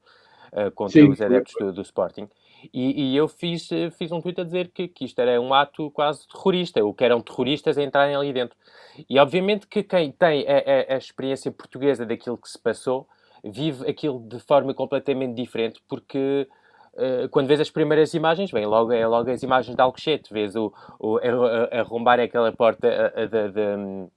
[0.75, 2.27] contra Sim, os adeptos do, do Sporting.
[2.73, 5.91] E, e, eu fiz, fiz um tweet a dizer que, que isto era um ato
[5.91, 8.57] quase terrorista, o que eram terroristas a entrarem ali dentro.
[9.09, 13.07] E obviamente que quem tem a, a, a experiência portuguesa daquilo que se passou
[13.43, 16.47] vive aquilo de forma completamente diferente, porque
[16.97, 20.55] eh, quando vês as primeiras imagens, bem, logo, é logo as imagens de Alcochete, vês
[20.55, 21.19] o, o
[21.71, 24.09] arrombar aquela porta de,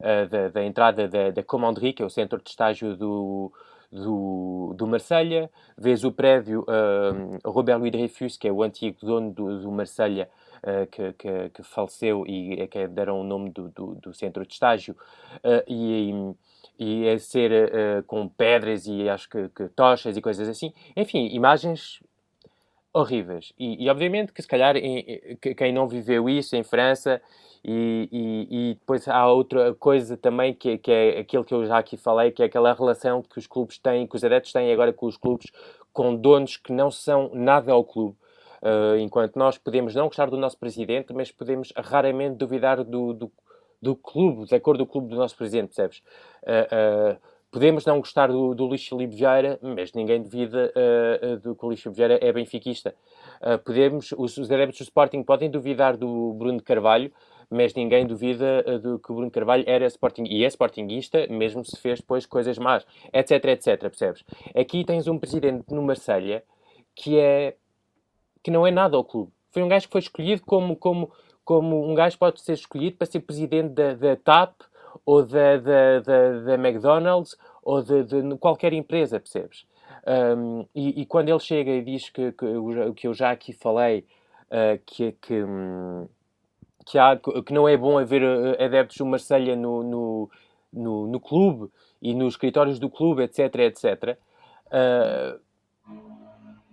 [0.00, 3.52] uh, da, da, entrada da, da Commanderie, que é o centro de estágio do,
[3.90, 9.32] do, do Marselha, vês o prédio uh, Robert Louis Dreyfus, que é o antigo dono
[9.32, 13.94] do, do Marselha, uh, que, que, que, faleceu e que deram o nome do, do,
[13.94, 14.94] do centro de estágio,
[15.36, 16.12] uh, e,
[16.78, 20.72] e é ser com pedras e acho que, que tochas e coisas assim.
[20.96, 22.00] Enfim, imagens
[22.92, 23.52] horríveis.
[23.58, 27.20] E, e, obviamente que se calhar em, quem não viveu isso em França
[27.64, 31.78] e, e, e, depois há outra coisa também que, que, é aquilo que eu já
[31.78, 34.92] aqui falei, que é aquela relação que os clubes têm, que os adeptos têm agora
[34.92, 35.50] com os clubes,
[35.92, 38.16] com donos que não são nada ao clube.
[38.60, 43.32] Uh, enquanto nós podemos não gostar do nosso presidente, mas podemos raramente duvidar do, do,
[43.80, 46.02] do clube, da cor do clube do nosso presidente, percebes?
[46.42, 51.54] Uh, uh, Podemos não gostar do, do Luís Filipe Vieira, mas ninguém duvida uh, do
[51.54, 52.94] que o Luís Filipe Vieira é benfiquista.
[53.64, 57.10] Podemos, os, os adeptos do Sporting podem duvidar do Bruno Carvalho,
[57.50, 61.76] mas ninguém duvida do que o Bruno Carvalho era Sporting e é Sportingista, mesmo se
[61.76, 64.24] fez depois coisas más, etc, etc, percebes?
[64.54, 66.42] Aqui tens um presidente no Marselha
[66.94, 67.54] que é
[68.42, 69.32] que não é nada ao clube.
[69.50, 71.10] Foi um gajo que foi escolhido como, como,
[71.44, 74.60] como um gajo pode ser escolhido para ser presidente da, da TAP
[75.04, 79.66] ou da, da, da, da McDonald's ou de, de, qualquer empresa, percebes?
[80.06, 82.46] Um, e, e, quando ele chega e diz que, que,
[82.96, 84.06] que eu já aqui falei,
[84.50, 85.42] uh, que, que,
[86.90, 90.30] que, há, que não é bom haver uh, adeptos do Marselha no, no,
[90.72, 91.70] no, no, clube
[92.00, 94.18] e nos escritórios do clube, etc, etc.
[94.66, 95.40] Uh,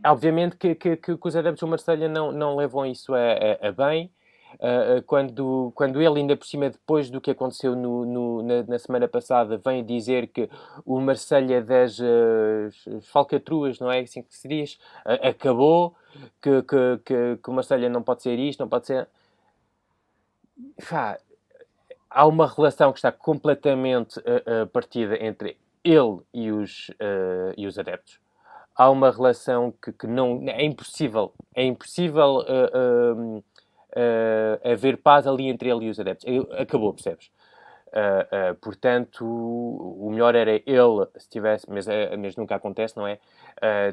[0.05, 3.71] obviamente que, que, que, os adeptos do Marselha não, não levam isso a, a, a
[3.71, 4.09] bem,
[4.55, 8.79] Uh, quando, quando ele, ainda por cima, depois do que aconteceu no, no, na, na,
[8.79, 10.49] semana passada, vem dizer que
[10.85, 14.75] o Marselha das uh, falcatruas, não é assim que se diz,
[15.05, 15.93] uh, acabou,
[16.41, 19.09] que, que, que, que, o Marselha não pode ser isto, não pode ser.
[20.79, 21.17] Fá,
[22.09, 24.21] há uma relação que está completamente
[24.71, 26.89] partida entre ele e os,
[27.57, 28.19] e os adeptos.
[28.75, 30.43] Há uma relação que, que não.
[30.47, 31.33] É impossível.
[31.53, 33.43] É impossível uh,
[34.63, 36.25] haver paz ali entre ele e os adeptos.
[36.59, 37.31] Acabou, percebes?
[37.95, 43.07] Uh, uh, portanto, o melhor era ele, se tivesse, mas, uh, mas nunca acontece, não
[43.07, 43.17] é?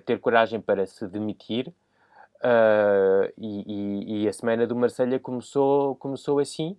[0.05, 1.73] ter coragem para se demitir.
[3.39, 6.77] E, e, e, a semana do Marselha começou, começou assim.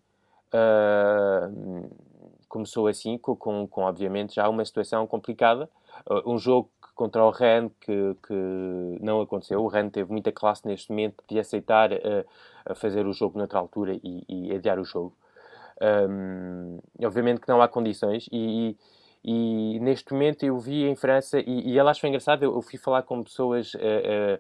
[2.50, 5.70] começou assim, com, com, com, obviamente já uma situação complicada.
[6.26, 9.62] um jogo contra o Rennes que, que não aconteceu.
[9.64, 14.00] O Rennes teve muita classe neste momento de aceitar uh, fazer o jogo noutra altura
[14.04, 15.16] e, e adiar o jogo.
[15.82, 18.78] Um, obviamente que não há condições e,
[19.24, 22.62] e, e, neste momento eu vi em França e, e ela acho engraçado, eu, eu,
[22.62, 24.40] fui falar com pessoas, uh, uh,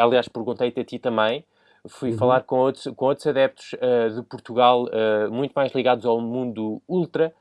[0.00, 1.44] aliás perguntei-te a ti também,
[1.88, 2.18] fui uhum.
[2.18, 3.74] falar com outros, com outros adeptos
[4.14, 4.86] de Portugal
[5.30, 7.32] muito mais ligados ao mundo ultra,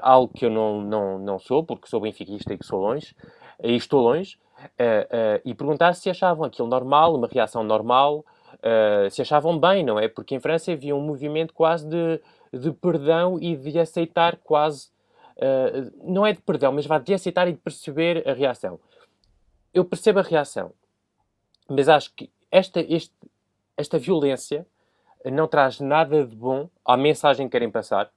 [0.00, 3.14] algo que eu não, não, não sou, porque sou benfiquista e que sou longe,
[3.62, 9.10] e estou longe, uh, uh, e perguntar se achavam aquilo normal, uma reação normal, uh,
[9.10, 10.08] se achavam bem, não é?
[10.08, 12.20] Porque em França havia um movimento quase de,
[12.52, 14.88] de perdão e de aceitar quase,
[16.04, 18.78] não é de perdão, mas vá de aceitar e de perceber a reação.
[19.72, 20.72] Eu percebo a reação,
[21.70, 23.14] mas acho que esta, este,
[23.76, 24.66] esta violência
[25.24, 28.10] não traz nada de bom à mensagem que querem passar,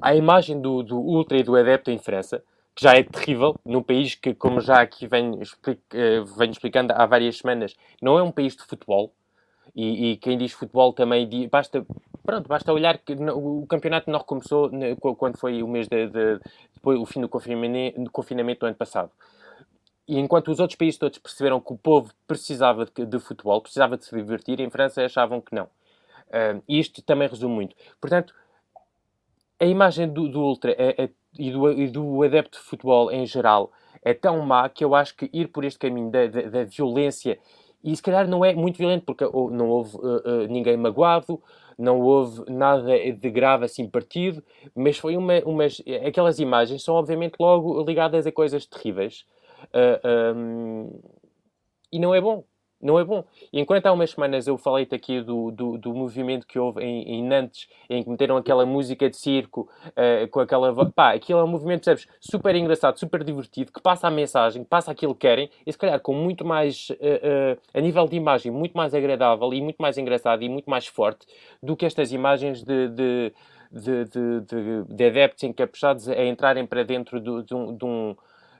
[0.00, 2.42] à imagem do, do ultra e do adepto em França,
[2.74, 6.92] que já é terrível, num país que, como já aqui venho, explic, uh, venho explicando
[6.92, 9.10] há várias semanas, não é um país de futebol.
[9.74, 11.84] E, e quem diz futebol também diz, basta,
[12.22, 14.70] pronto, basta olhar que o campeonato não recomeçou
[15.18, 16.40] quando foi o mês de, de
[16.74, 19.10] depois o fim do confinamento, do confinamento do ano passado.
[20.08, 23.96] E enquanto os outros países todos perceberam que o povo precisava de, de futebol, precisava
[23.96, 25.64] de se divertir, em França achavam que não.
[25.64, 27.76] Uh, isto também resume muito.
[28.00, 28.34] Portanto,
[29.58, 33.26] a imagem do, do Ultra é, é e do, e do adepto de futebol em
[33.26, 33.70] geral
[34.02, 37.38] é tão má que eu acho que ir por este caminho da, da, da violência,
[37.82, 41.40] e se calhar não é muito violento, porque não houve uh, uh, ninguém magoado,
[41.78, 44.42] não houve nada de grave assim partido,
[44.74, 45.82] mas foi uma, umas.
[46.06, 49.24] Aquelas imagens são obviamente logo ligadas a coisas terríveis.
[50.34, 51.00] Um,
[51.92, 52.44] e não é bom
[52.80, 53.24] não é bom.
[53.52, 57.24] Enquanto há umas semanas eu falei-te aqui do, do, do, movimento que houve em, em,
[57.24, 60.90] Nantes, em que meteram aquela música de circo, uh, com aquela...
[60.92, 64.90] Pá, aquilo é um movimento, percebes, super engraçado, super divertido, que passa a mensagem, passa
[64.90, 68.52] aquilo que querem, e se calhar com muito mais, uh, uh, a nível de imagem,
[68.52, 71.26] muito mais agradável e muito mais engraçado e muito mais forte
[71.62, 72.88] do que estas imagens de...
[72.88, 73.32] de
[73.68, 77.52] de, de, de, de adeptos encapuchados a entrarem para dentro de, de,
[77.84, 78.16] um,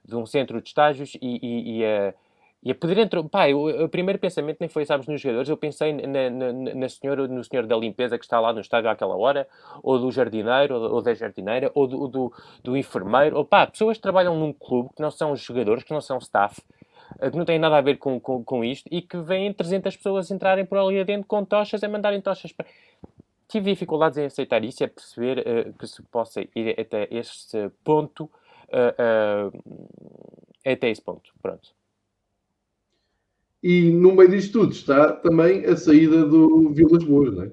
[0.07, 2.15] de, um, centro de estágios e, e, e a
[2.63, 3.23] E a poder entrar.
[3.25, 5.49] Pá, o, o, primeiro pensamento nem foi, sabes, nos jogadores.
[5.49, 8.91] Eu pensei na, na, na senhora, no senhor da limpeza que está lá no estádio
[8.91, 9.47] àquela hora,
[9.83, 12.33] ou do jardineiro, ou, ou da jardineira, ou do, do,
[12.65, 13.37] do, enfermeiro.
[13.37, 16.61] Ou pá, pessoas que trabalham num clube que não são jogadores, que não são staff,
[17.21, 19.97] eh, que não têm nada a ver com, com, com isto e que vêm 300
[19.97, 22.67] pessoas entrarem por ali adentro com tochas a mandarem tochas para.
[23.49, 27.71] Tive dificuldades em aceitar isso e a perceber uh, que se possa ir até este
[27.85, 28.29] ponto.
[28.69, 29.89] Uh, uh,
[30.65, 31.33] até esse ponto.
[31.41, 31.75] Pronto.
[33.63, 37.53] E no meio disto tudo está também a saída do Vilas Boas, não é?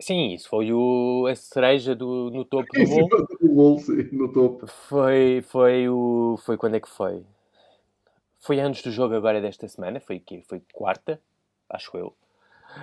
[0.00, 3.26] Sim, isso foi o, a cereja do, no topo do bolo.
[3.40, 4.66] do bolo, sim, no topo.
[4.66, 6.36] Foi, foi o...
[6.44, 7.22] Foi quando é que foi?
[8.38, 11.18] Foi antes do jogo agora desta semana, foi que Foi quarta,
[11.70, 12.08] acho eu.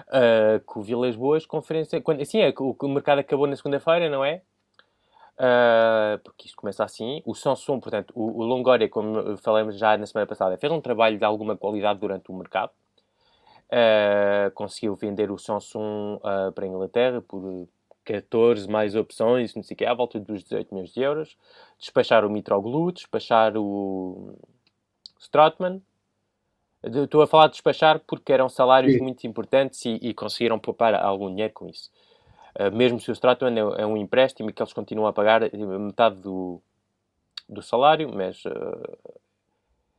[0.08, 2.02] Uh, com o Vilas Boas, conferência...
[2.02, 4.42] Quando, sim, é, o, o mercado acabou na segunda-feira, não é?
[5.42, 7.24] Uh, porque isto começa assim.
[7.26, 11.18] O Samsung, portanto, o, o Longoria, como falamos já na semana passada, fez um trabalho
[11.18, 12.72] de alguma qualidade durante o mercado.
[13.66, 17.68] Uh, conseguiu vender o Samsung uh, para a Inglaterra por
[18.04, 21.36] 14 mais opções, não sei o quê, à volta dos 18 milhões de euros.
[21.80, 24.36] Despachar o Mitroglou, despachar o
[25.20, 25.82] Strotman.
[26.84, 29.02] Estou a falar de despachar porque eram salários Sim.
[29.02, 31.90] muito importantes e, e conseguiram poupar algum dinheiro com isso.
[32.56, 36.22] Ah, mesmo se o Stratman é, é, um empréstimo que eles continuam a pagar metade
[36.22, 36.62] do,
[37.48, 38.98] do salário, mas uh,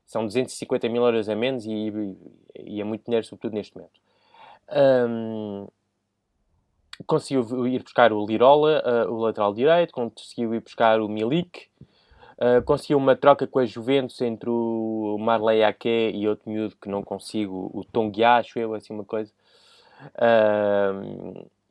[0.07, 1.93] são 250 mil euros a menos e,
[2.59, 4.01] e, é muito dinheiro, sobretudo neste momento.
[4.71, 5.67] Um,
[7.07, 11.69] conseguiu ir buscar o Lirola, uh, o lateral direito, conseguiu ir buscar o Milik,
[12.39, 16.89] uh, conseguiu uma troca com a Juventus entre o Marley Ake e outro miúdo que
[16.89, 19.33] não consigo, o Tonguia, acho eu, assim uma coisa.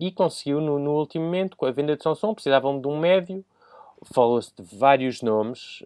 [0.01, 3.45] E conseguiu no, no, último momento, com a venda de Samsung, precisavam de um médio,
[4.11, 5.83] falou-se de vários nomes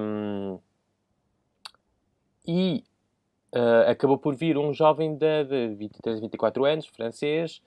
[0.00, 0.58] um,
[2.46, 2.82] e
[3.54, 7.60] uh, acabou por vir um jovem de, de 23, 24 anos, francês,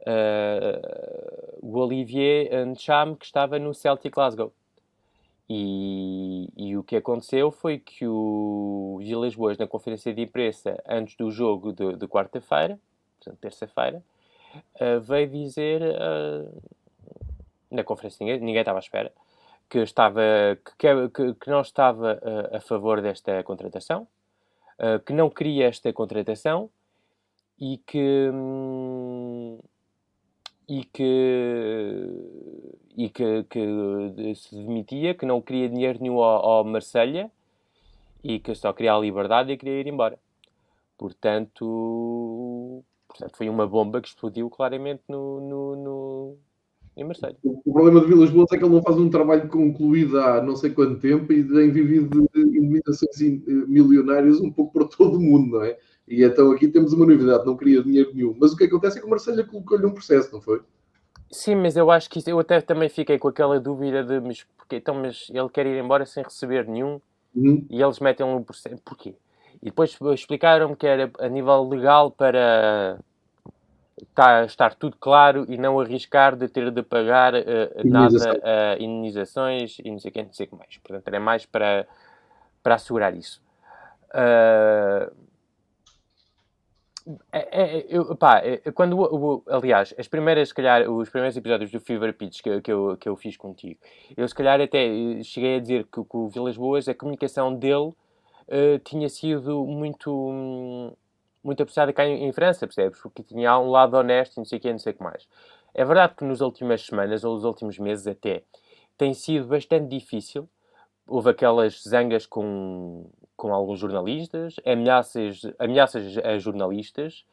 [0.00, 4.52] uh, o Olivier Ncham, que estava no Celtic Glasgow.
[5.48, 11.16] E, e, o que aconteceu foi que o Gilles Boas, na conferência de imprensa antes
[11.16, 12.78] do jogo de, de quarta-feira,
[13.18, 14.02] portanto, terça-feira,
[14.80, 16.62] uh, veio dizer uh,
[17.70, 19.12] na conferência, ninguém, ninguém estava à espera,
[19.68, 20.20] que, estava,
[20.78, 24.06] que, que, que não estava uh, a favor desta contratação,
[25.06, 26.68] que não queria esta contratação
[27.56, 28.30] e que.
[28.32, 29.58] Hum,
[30.68, 32.08] e que,
[32.96, 37.30] e que, que, se demitia, que não queria dinheiro nenhum ao, ao Marselha
[38.22, 40.18] e que só queria a liberdade e queria ir embora.
[40.96, 46.38] Portanto, Portanto, foi uma bomba que explodiu claramente no, no, no
[46.96, 47.36] em Marseille.
[47.44, 50.56] O problema de Vilas Boas é que ele não faz um trabalho concluído há não
[50.56, 55.58] sei quanto tempo e tem vivido de eh, milionárias um pouco por todo o mundo,
[55.58, 55.78] não é?
[56.08, 58.34] E então aqui temos uma novidade, não queria dinheiro nenhum.
[58.38, 60.60] Mas o que acontece é que o Marselha colocou-lhe um processo, não foi?
[61.30, 64.44] Sim, mas eu acho que isso, eu até também fiquei com aquela dúvida de mas,
[64.56, 67.00] porque, então, mas ele quer ir embora sem receber nenhum
[67.34, 67.66] uhum.
[67.70, 68.76] e eles metem um processo.
[68.84, 69.14] Porquê?
[69.62, 72.98] E depois explicaram-me que era a nível legal para
[74.14, 77.38] tá, estar tudo claro e não arriscar de ter de pagar uh,
[77.84, 80.76] nada, uh, indenizações e não sei o que, não sei o que mais.
[80.78, 81.86] Portanto, era mais para,
[82.62, 83.40] para assegurar isso.
[84.08, 85.14] Uh,
[87.32, 91.70] é, é, eu, pá, é, quando, o, aliás, as primeiras, se calhar, os primeiros episódios
[91.70, 93.78] do Fever Pitch que, que, eu, que eu fiz contigo,
[94.16, 94.86] eu se calhar até
[95.24, 97.92] cheguei a dizer que, que o Vilas Boas, a comunicação dele
[98.52, 100.96] uh, tinha sido muito,
[101.42, 103.00] muito apreciada cá em, em, França, percebes?
[103.00, 105.26] Porque tinha um lado honesto e não sei o que, não sei o que mais.
[105.74, 108.42] É verdade que nas últimas semanas, ou nos últimos meses até,
[108.98, 110.48] tem sido bastante difícil.
[111.06, 117.24] Houve aquelas zangas com, com alguns jornalistas, ameaças, ameaças a jornalistas.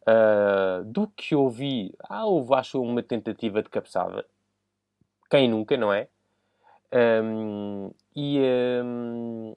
[0.00, 4.24] Uh, do que ouvi, ah, houve, acho, uma tentativa de cabeçada.
[5.30, 6.08] Quem nunca, não é?
[6.92, 8.40] Um, e,
[8.82, 9.54] um,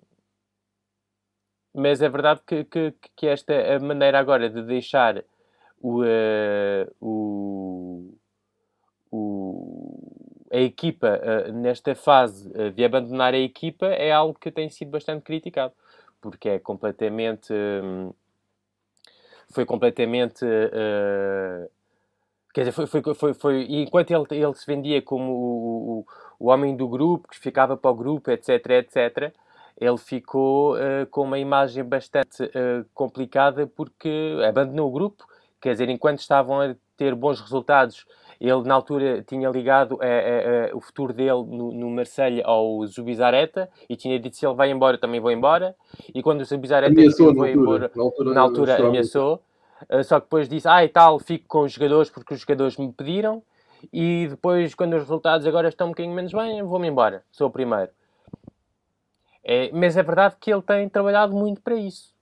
[1.73, 5.23] mas é verdade que, que, que esta maneira agora de deixar
[5.81, 8.15] o, uh, o,
[9.11, 14.69] o, a equipa uh, nesta fase uh, de abandonar a equipa é algo que tem
[14.69, 15.73] sido bastante criticado,
[16.21, 17.51] porque é completamente.
[17.51, 18.13] Um,
[19.51, 20.43] foi completamente.
[22.53, 26.05] quer dizer, foi, foi, foi, foi, enquanto ele, ele se vendia como o, o,
[26.39, 29.33] o homem do grupo, que ficava para o grupo, etc, etc
[29.79, 35.25] ele ficou uh, com uma imagem bastante uh, complicada porque abandonou o grupo,
[35.61, 38.05] quer dizer, enquanto estavam a ter bons resultados
[38.39, 43.95] Ele, na altura, tinha ligado a, o futuro dele no, no Marselha ao Zubizarreta e
[43.95, 45.75] tinha dito se ele vai embora, também vou embora.
[46.13, 49.41] E quando o Zubizarreta ameaçou, foi embora, na altura, na altura ameaçou.
[50.03, 52.91] Só que depois disse, ah, e tal, fico com os jogadores porque os jogadores me
[52.91, 53.41] pediram.
[53.91, 57.23] E depois, quando os resultados agora estão um bocadinho menos bem, vou-me embora.
[57.31, 57.91] Sou o primeiro.
[59.43, 62.13] É, mas é verdade que ele tem trabalhado muito para isso.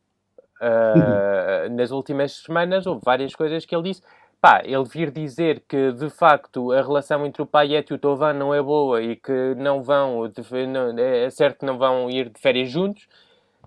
[0.59, 4.01] Uh, nas últimas semanas houve várias coisas que ele disse
[4.41, 8.33] pá, ele vir dizer que de facto a relação entre o Payet e o Tovan
[8.33, 10.23] não é boa e que não vão,
[10.67, 13.07] não, é certo que não vão ir de férias juntos,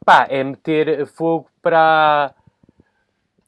[0.04, 2.34] pá, é meter fogo para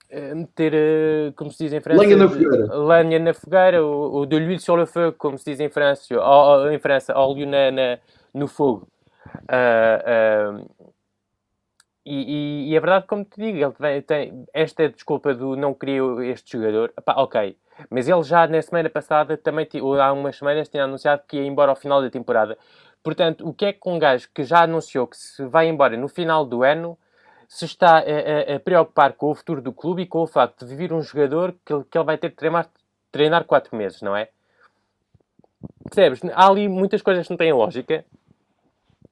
[0.09, 4.25] é meter, eh, como se diz em França, lenha na fogueira, lenha na fogueira ou,
[4.25, 7.73] de l'huile sur le feu, como se diz em França, ou, em França, óleo na,
[7.73, 7.99] na
[8.33, 8.87] no fogo.
[9.45, 10.69] Uh,
[12.05, 15.75] e, e, e, é verdade, como te digo, ele tem, tem esta desculpa do não
[15.75, 16.93] queria este jogador.
[17.05, 17.57] ok,
[17.91, 21.45] mas ele já na semana passada, também ou há umas semanas, tinha anunciado que ia
[21.45, 22.57] embora ao final da temporada.
[23.03, 26.09] Portanto, o que é que um gajo que já anunciou que se vai embora no
[26.09, 26.99] final do ano
[27.49, 30.67] se está a, a, a preocupar com o futuro do clube e com o facto
[30.67, 32.69] de vir um jogador que, que ele vai ter de treinar,
[33.13, 34.29] treinar quatro meses, não é?
[35.85, 36.21] Percebes?
[36.35, 38.05] Há ali muitas coisas que não têm lógica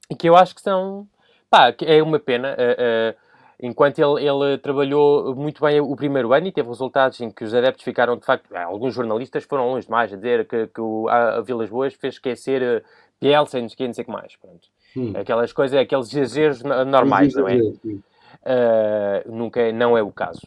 [0.09, 1.07] e que eu acho que são
[1.49, 2.53] Pá, é uma pena.
[2.53, 3.15] Uh, uh,
[3.61, 7.53] enquanto ele, ele, trabalhou muito bem o primeiro ano e teve resultados em que os
[7.53, 11.37] adeptos ficaram, de facto, alguns jornalistas foram longe demais a dizer que, que o, a,
[11.37, 12.85] a Vilas Boas fez esquecer uh,
[13.21, 14.35] Bielsa e não sei, o que mais.
[14.35, 14.67] Pronto.
[14.97, 15.13] Hum.
[15.15, 17.55] Aquelas coisas, aqueles exageros normais, não é?
[17.55, 20.41] Uh, nunca é, não é o caso.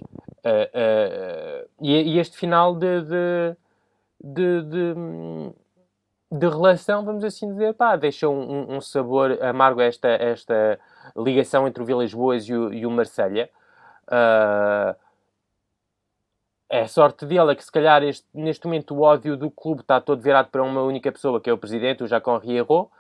[0.45, 3.57] Uh, uh, e, e, este final de, de,
[4.23, 4.95] de, de
[6.31, 10.79] de relação, vamos assim dizer, pá, deixa um, um sabor amargo esta, esta
[11.17, 13.49] ligação entre o Vilas Boas e o, e o Marselha.
[14.07, 14.95] Uh,
[16.71, 20.01] é sorte dele é que se calhar este, neste momento o ódio do clube está
[20.01, 22.91] todo virado para uma única pessoa, que é o presidente, o Jacon Rierro.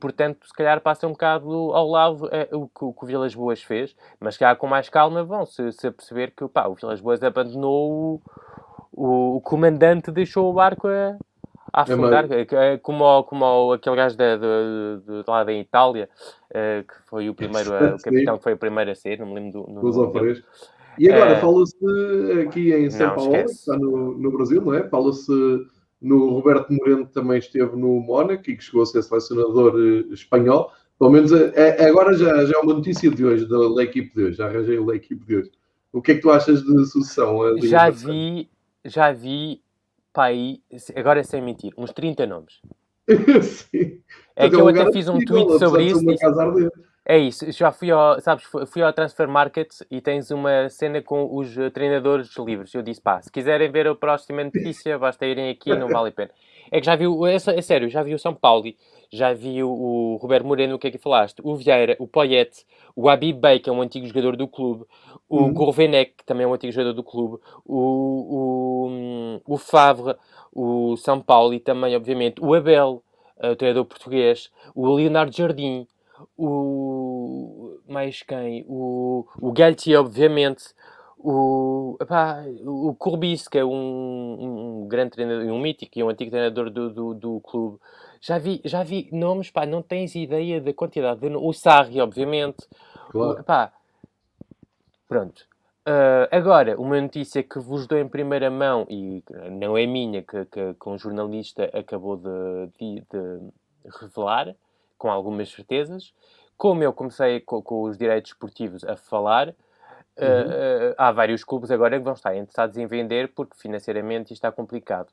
[0.00, 3.34] Portanto, se calhar passa um bocado ao lado é, o, que, o que o Vilas
[3.34, 7.00] Boas fez, mas que com mais calma vão se, se perceber que pá, o Vilas
[7.00, 8.22] Boas abandonou o,
[8.92, 11.16] o, o comandante, deixou o barco a
[11.72, 16.08] afundar, é, é, como, como aquele gajo de, de, de, lá da Itália,
[16.50, 19.26] uh, que foi o primeiro, a, o capitão que foi o primeiro a ser, não
[19.26, 19.72] me lembro do.
[19.72, 19.82] nome
[20.98, 24.88] E agora, uh, fala-se aqui em São Paulo, que está no, no Brasil, não é?
[24.88, 25.32] Fala-se
[26.00, 30.12] no Roberto Moreno, que também esteve no Mónaco e que chegou a ser selecionador uh,
[30.12, 30.72] espanhol.
[30.98, 34.24] Pelo menos é, agora já, já é uma notícia de hoje, da, da equipe de
[34.24, 35.50] hoje, já arranjei a equipe de hoje.
[35.92, 37.58] O que é que tu achas de sucessão?
[37.62, 38.48] Já vi,
[38.84, 39.62] já vi
[40.16, 40.60] aí,
[40.96, 42.60] agora sem mentir, uns 30 nomes.
[43.42, 44.00] Sim.
[44.36, 46.00] É que eu até fiz um tweet sobre isso.
[47.04, 51.36] é isso, já fui ao, sabes, fui ao Transfer Market e tens uma cena com
[51.36, 52.72] os treinadores livres.
[52.74, 56.12] Eu disse, pá, se quiserem ver a próxima notícia, basta irem aqui, não vale a
[56.12, 56.30] pena.
[56.70, 58.64] É que já viu, é, é sério, já vi o São Paulo,
[59.12, 61.40] já vi o, Roberto Moreno, o que é que falaste?
[61.42, 64.84] O Vieira, o Poyet, o Habib Bey, que é um antigo jogador do clube,
[65.28, 65.52] o uhum.
[65.52, 70.16] Gourvenec, que também é um antigo jogador do clube, o, o, o Favre,
[70.52, 73.02] o São Paulo e também, obviamente, o Abel,
[73.36, 75.86] o treinador português, o Leonardo Jardim,
[76.36, 77.78] o.
[77.88, 78.64] mais quem?
[78.68, 80.64] O, o Galtier, obviamente,
[81.18, 86.30] o, epá, o Courbis, que é um, um grande treinador, um mítico e um antigo
[86.30, 87.78] treinador do, do, do, clube.
[88.20, 91.20] Já vi, já vi nomes, pá, não tens ideia da quantidade.
[91.20, 92.68] De, o Sarri, obviamente.
[93.10, 93.40] Claro.
[93.40, 93.72] Epá,
[95.10, 95.44] Pronto.
[95.80, 100.44] Uh, agora, uma notícia que vos dou em primeira mão, e não é minha, que,
[100.44, 103.50] que, que um jornalista acabou de, de, de,
[104.00, 104.54] revelar,
[104.96, 106.14] com algumas certezas.
[106.56, 111.72] Como eu comecei com, com os direitos esportivos a falar, uh, uh, há vários clubes
[111.72, 115.08] agora que vão estar interessados em vender porque financeiramente isto está complicado.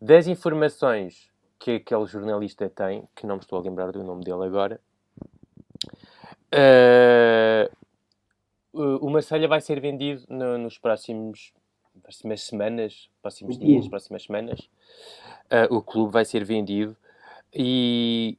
[0.00, 4.44] Das informações que aquele jornalista tem, que não me estou a lembrar do nome dele
[4.44, 4.80] agora,
[6.54, 7.68] uh,
[8.72, 11.52] o Marselha vai ser vendido no, nos próximos
[12.02, 14.60] próximas semanas, próximos dias, próximas semanas.
[15.50, 16.96] Uh, o clube vai ser vendido
[17.52, 18.36] e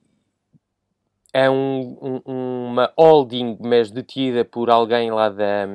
[1.34, 5.66] é um, um, uma holding, mas detida por alguém lá da,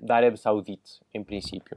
[0.00, 1.76] da Arábia Saudita, em princípio.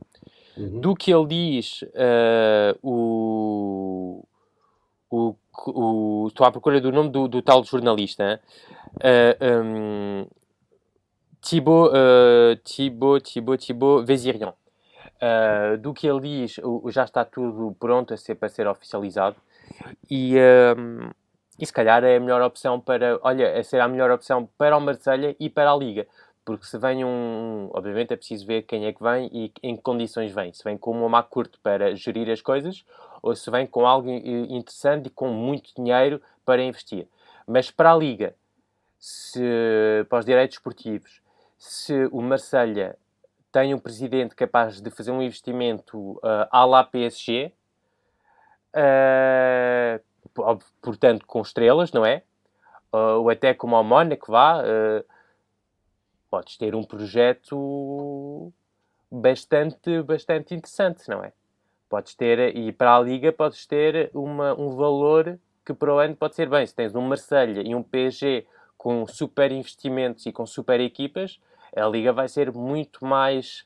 [0.61, 0.79] Uhum.
[0.79, 4.23] Do que ele diz, uh, o,
[5.09, 5.35] o,
[5.65, 8.39] o, estou à procura do nome do, do tal jornalista.
[8.95, 10.27] Uh, um,
[11.41, 14.53] Thibaut, uh, Thibaut, Thibaut, Thibaut Vézirian.
[15.21, 19.35] Uh, do que ele diz, já está tudo pronto a ser, para ser oficializado
[20.09, 21.13] e, uh,
[21.59, 24.75] e se calhar é a melhor opção para, olha, é ser a melhor opção para
[24.75, 26.07] o Marselha e para a Liga,
[26.43, 27.69] Porque se vem um.
[27.73, 30.51] Obviamente é preciso ver quem é que vem e em que condições vem.
[30.53, 32.83] Se vem com um má curto para gerir as coisas
[33.21, 37.07] ou se vem com algo interessante e com muito dinheiro para investir.
[37.45, 38.35] Mas para a Liga,
[38.97, 41.21] se, para os direitos esportivos,
[41.57, 42.97] se o Marselha
[43.51, 47.51] tem um presidente capaz de fazer um investimento uh, à la PSG,
[48.75, 52.23] uh, portanto com estrelas, não é?
[52.93, 55.05] Uh, ou até como ao Mónaco, vá, uh,
[56.31, 58.51] podes ter um projeto
[59.11, 61.33] bastante, bastante interessante, não é?
[61.89, 66.15] Podes ter, e para a Liga podes ter uma, um valor que para o ano
[66.15, 66.65] pode ser bem.
[66.65, 71.39] Se tens um Marselha e um PSG com super investimentos e com super equipas,
[71.75, 73.65] a Liga vai ser muito mais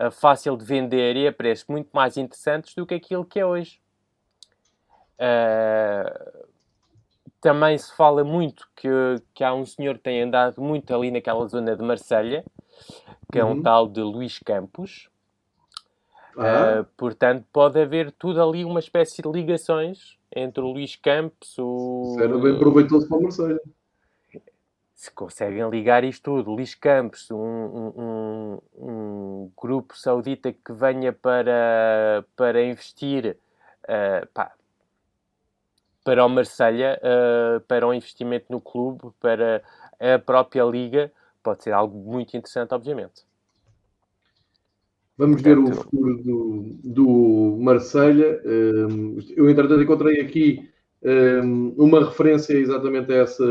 [0.00, 3.46] uh, fácil de vender e a preços muito mais interessantes do que aquilo que é
[3.46, 3.80] hoje.
[5.16, 6.49] Uh,
[7.40, 8.88] também se fala muito que,
[9.34, 12.44] que há um senhor que tem andado muito ali naquela zona de Marselha,
[13.32, 13.62] que é um uhum.
[13.62, 15.08] tal de Luís Campos.
[16.36, 16.80] Ah.
[16.80, 22.16] Uh, portanto, pode haver tudo ali uma espécie de ligações entre o Luís Campos, o.
[22.20, 23.60] Era bem proveitoso para Marselha
[25.00, 32.22] se conseguem ligar isto tudo, Luís Campos, um, um, um, grupo saudita que venha para,
[32.36, 33.34] para investir
[33.84, 34.52] uh, pá,
[36.10, 39.62] para o Marselha, uh, para um investimento no clube, para
[40.00, 43.22] a própria liga, pode ser algo muito interessante, obviamente.
[45.16, 48.40] Vamos Portanto, ver o futuro do, do Marselha.
[48.44, 50.68] Eh, eu, entretanto, encontrei aqui
[51.76, 53.44] uma referência exatamente a essa,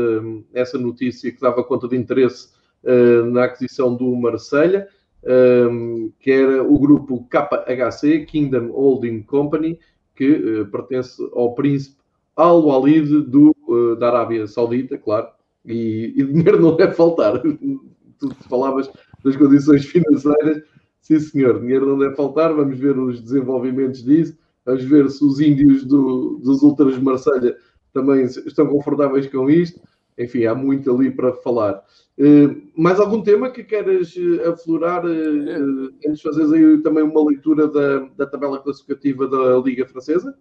[0.52, 2.48] essa notícia que dava conta de interesse
[2.84, 4.88] uh, na aquisição do Marselha,
[5.24, 9.78] um, que era o grupo KHC, Kingdom Holding Company,
[10.14, 11.99] que uh, pertence ao príncipe
[12.36, 15.28] Al-Walid uh, da Arábia Saudita, claro,
[15.64, 17.40] e, e dinheiro não deve faltar.
[18.18, 18.90] tu falavas
[19.24, 20.62] das condições financeiras,
[21.00, 25.40] sim senhor, dinheiro não deve faltar, vamos ver os desenvolvimentos disso Vamos ver se os
[25.40, 27.56] índios do, dos Ultras de Marselha
[27.92, 29.80] também estão confortáveis com isto.
[30.18, 31.82] Enfim, há muito ali para falar.
[32.18, 37.26] Uh, mais algum tema que queres uh, aflorar uh, antes de fazeres aí também uma
[37.26, 40.36] leitura da, da tabela classificativa da Liga Francesa?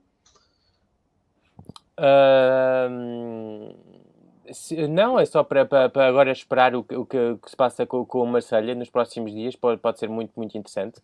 [4.90, 7.86] Não, é só para, para, para, agora esperar o, o, que, o que se passa
[7.86, 11.00] com, com o Marselha nos próximos dias, pode, pode ser muito, muito interessante.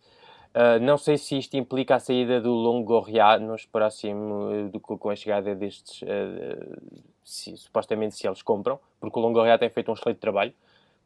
[0.56, 5.54] Uh, não sei se isto implica a saída do Longoria nos próximos, com a chegada
[5.54, 6.80] destes, uh,
[7.22, 10.54] se, supostamente se eles compram, porque o Longoria tem feito um excelente trabalho,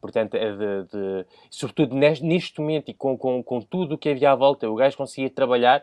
[0.01, 4.11] portanto, é de, de sobretudo neste, neste, momento e com, com, com tudo o que
[4.11, 5.83] havia à volta, o gajo conseguia trabalhar,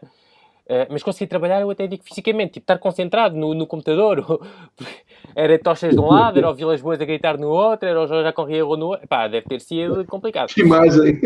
[0.69, 4.41] uh, mas conseguia trabalhar, eu até digo fisicamente, tipo, estar concentrado no, no computador,
[5.35, 8.07] era tochas de um lado, era o Vilas Boas a gritar no outro, era o
[8.07, 10.47] Jorge a correr no outro, pá, deve ter sido complicado.
[10.49, 11.19] Que imagem!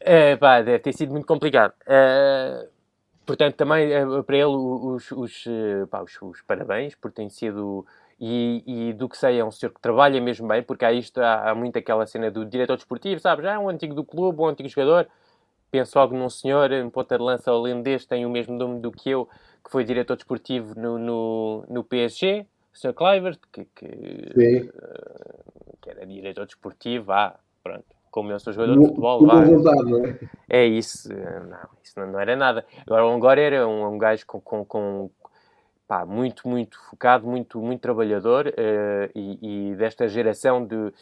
[0.00, 1.72] É, pá, deve ter sido muito complicado.
[1.82, 2.68] Uh,
[3.24, 3.88] portanto, também
[4.26, 5.44] para ele os, os,
[5.90, 7.86] pá, os, os, parabéns, porque tem sido.
[8.20, 11.20] E, e, do que sei, é um senhor que trabalha mesmo bem, porque há, isto,
[11.20, 13.44] há, há muito aquela cena do diretor desportivo, sabes?
[13.44, 15.08] Já é um antigo do clube, um antigo jogador.
[15.72, 19.08] Penso logo num senhor, um ponta de lança holandês, tem o mesmo nome do que
[19.08, 19.26] eu,
[19.64, 22.92] que foi diretor desportivo no, no, no PSG, o Sr.
[22.92, 23.86] Kluivert, que, que,
[25.80, 29.46] que, era diretor desportivo, ah, pronto como eu sou jogador de futebol, vai.
[29.46, 30.58] Vontade, é?
[30.58, 30.66] é?
[30.66, 32.64] isso, não, isso não, não, era nada.
[32.86, 35.10] Agora o Angora era um, um gajo com, com, com
[35.88, 40.92] pá, muito, muito focado, muito, muito trabalhador uh, e, e, desta geração de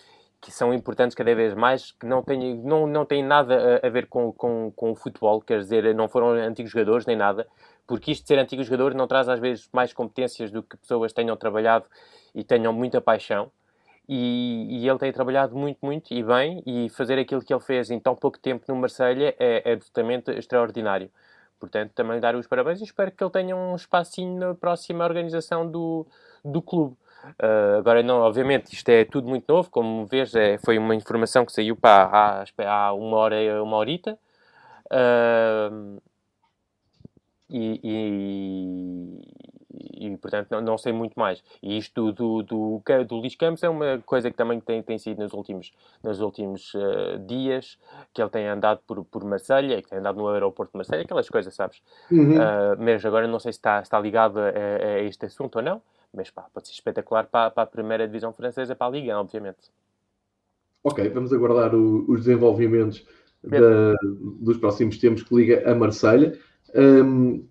[0.41, 3.91] que são importantes cada vez mais, que não têm, não, não têm nada a, a
[3.91, 7.47] ver com, com, com o futebol, quer dizer, não foram antigos jogadores nem nada,
[7.87, 11.13] porque isto de ser antigo jogador não traz às vezes mais competências do que pessoas
[11.13, 11.85] tenham trabalhado
[12.35, 13.51] e tenham muita paixão.
[14.09, 17.91] E, e, ele tem trabalhado muito, muito e bem, e fazer aquilo que ele fez
[17.91, 21.11] em tão pouco tempo no Marselha é, é absolutamente extraordinário.
[21.61, 25.71] Portanto, também dar os parabéns e espero que ele tenha um espacinho na próxima organização
[25.71, 26.07] do,
[26.45, 26.97] do clube.
[27.43, 31.45] Uh, agora, não, obviamente, isto é tudo muito novo, como vês, é, foi uma informação
[31.45, 34.19] que saiu para há, há uma hora, uma horita.
[34.87, 36.01] Uh,
[37.49, 39.21] e, e,
[40.07, 41.43] e, portanto, não, não, sei muito mais.
[41.63, 44.99] E isto do, do, do, do Luís Campos é uma coisa que também tem, tem
[44.99, 47.77] sido nos últimos, nos últimos uh, dias,
[48.15, 51.29] que ele tem andado por, por Marselha, que tem andado no aeroporto de Marselha, aquelas
[51.29, 51.83] coisas, sabes?
[52.11, 52.37] Uhum.
[52.37, 55.83] Uh, mas agora não sei se está, está ligado a, a, este assunto ou não,
[56.13, 59.71] mas pá, pode ser espetacular para, para a primeira divisão francesa, para a Liga, obviamente.
[60.83, 63.07] Ok, vamos aguardar o, os desenvolvimentos
[63.43, 63.95] da,
[64.41, 66.39] dos próximos tempos que liga a Marselha.
[66.75, 67.45] Um,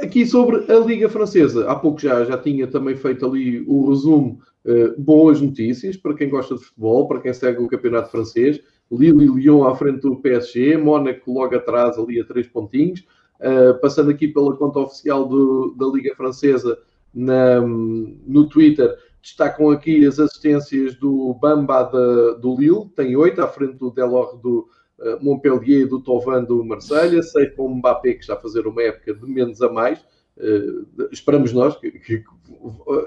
[0.00, 4.40] Aqui sobre a Liga Francesa, há pouco já, já tinha também feito ali o resumo,
[4.64, 8.58] uh, boas notícias para quem gosta de futebol, para quem segue o campeonato francês.
[8.90, 13.04] Lille e Lyon à frente do PSG, Mónaco logo atrás, ali a três pontinhos.
[13.38, 16.78] Uh, passando aqui pela conta oficial do, da Liga Francesa
[17.14, 23.46] na, no Twitter, destacam aqui as assistências do Bamba de, do Lille, tem oito, à
[23.46, 28.14] frente do Delors do uh, Montpellier e do Tovan do Marselha, sei com o Mbappé,
[28.14, 30.00] que está a fazer uma época de menos a mais.
[30.36, 32.24] Uh, esperamos nós que, que,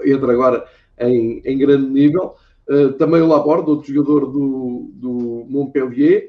[0.06, 0.66] entre agora
[0.98, 2.34] em, em grande nível.
[2.68, 6.28] Uh, também o Laborde, outro jogador do, do Montpellier.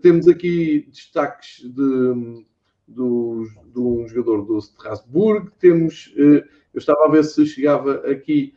[0.00, 2.44] Temos aqui destaques de,
[2.92, 5.50] do, de um jogador do Strasbourg.
[5.58, 8.54] Temos, uh, eu estava a ver se chegava aqui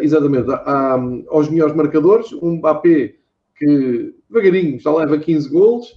[0.00, 0.96] exatamente a,
[1.28, 2.32] aos melhores marcadores.
[2.34, 3.16] Um Mbappé
[3.56, 5.94] que devagarinho já leva 15 gols,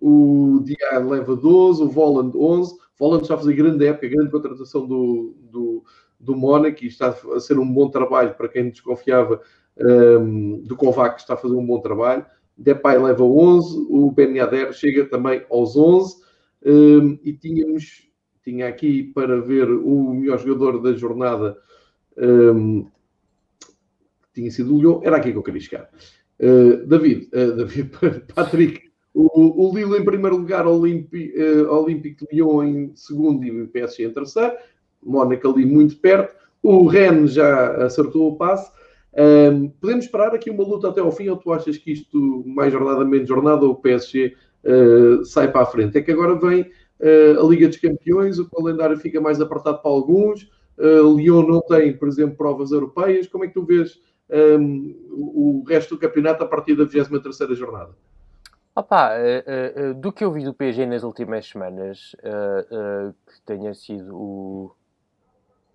[0.00, 2.74] o Diago leva 12, o Voland 11.
[2.98, 5.84] Voland está a fazer grande época, grande contratação do, do,
[6.18, 9.40] do Mónaco e está a ser um bom trabalho para quem desconfiava
[9.78, 12.24] um, do Kovac, está a fazer um bom trabalho.
[12.56, 16.16] Depay leva 11, o Ben Yadder chega também aos 11
[16.64, 18.08] um, e tínhamos,
[18.42, 21.56] tinha aqui para ver o melhor jogador da jornada,
[22.16, 22.86] um,
[24.32, 25.90] tinha sido o Lyon, era aqui que eu queria chegar.
[26.38, 27.90] Uh, David, uh, David,
[28.34, 33.62] Patrick, o, o Lille em primeiro lugar, Olympi, uh, Olympique de Lyon em segundo e
[33.62, 34.54] o PSG em terceiro.
[35.02, 36.34] Mónaco ali muito perto.
[36.62, 38.70] O Ren já acertou o passe.
[39.12, 42.72] Um, podemos esperar aqui uma luta até ao fim ou tu achas que isto, mais
[42.72, 45.98] jornada, menos jornada, o PSG uh, sai para a frente?
[45.98, 49.90] É que agora vem uh, a Liga dos Campeões, o calendário fica mais apertado para
[49.90, 53.26] alguns, uh, Lyon não tem, por exemplo, provas europeias.
[53.26, 54.00] Como é que tu vês
[54.30, 57.90] um, o resto do campeonato a partir da 23 jornada?
[58.74, 64.72] Opa, uh, do que eu vi do PSG nas últimas semanas, que tenha sido o,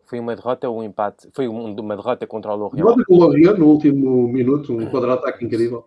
[0.06, 1.30] foi uma derrota ou um empate?
[1.34, 2.78] Foi uma derrota contra o Lorient.
[2.78, 5.86] Derrota com o Lorient no último minuto, um contra-ataque incrível.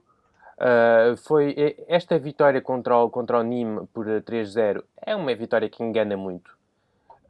[0.59, 5.85] Uh, foi esta vitória contra o, contra o Nîmes por 3-0 é uma vitória que
[5.85, 6.59] engana muito.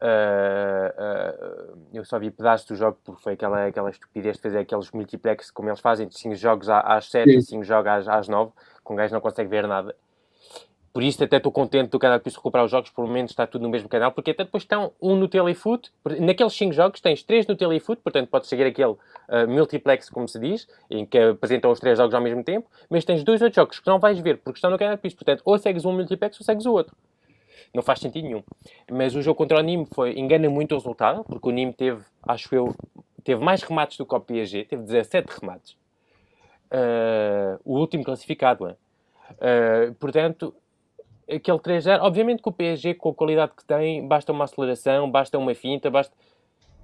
[0.00, 4.58] Uh, uh, eu só vi pedaços do jogo porque foi aquela, aquela estupidez de fazer
[4.60, 8.28] aqueles multiplex como eles fazem de 5 jogos às 7 e 5 jogos às, às
[8.28, 8.52] 9,
[8.82, 9.94] com um gajo não consegue ver nada.
[10.98, 13.62] Por isso até estou contente do canal que recuperar os jogos, por menos está tudo
[13.62, 17.46] no mesmo canal, porque até depois estão um no Telefoot, naqueles 5 jogos tens 3
[17.46, 18.98] no Telefoot, portanto podes seguir aquele uh,
[19.48, 23.22] multiplex, como se diz, em que apresentam os 3 jogos ao mesmo tempo, mas tens
[23.22, 25.84] dois outros jogos que não vais ver porque estão no canal Piso, portanto ou segues
[25.84, 26.96] um multiplex ou segues o outro.
[27.72, 28.42] Não faz sentido nenhum.
[28.90, 32.02] Mas o jogo contra o Nîmes foi, engana muito o resultado, porque o Nîmes teve,
[32.26, 32.74] acho eu,
[33.22, 35.76] teve mais remates do que o PSG, teve 17 remates.
[36.72, 38.64] Uh, o último classificado?
[38.66, 40.52] Uh, portanto,
[41.28, 42.00] aquele 3-0.
[42.00, 45.90] Obviamente que o PSG, com a qualidade que tem, basta uma aceleração, basta uma finta,
[45.90, 46.14] basta.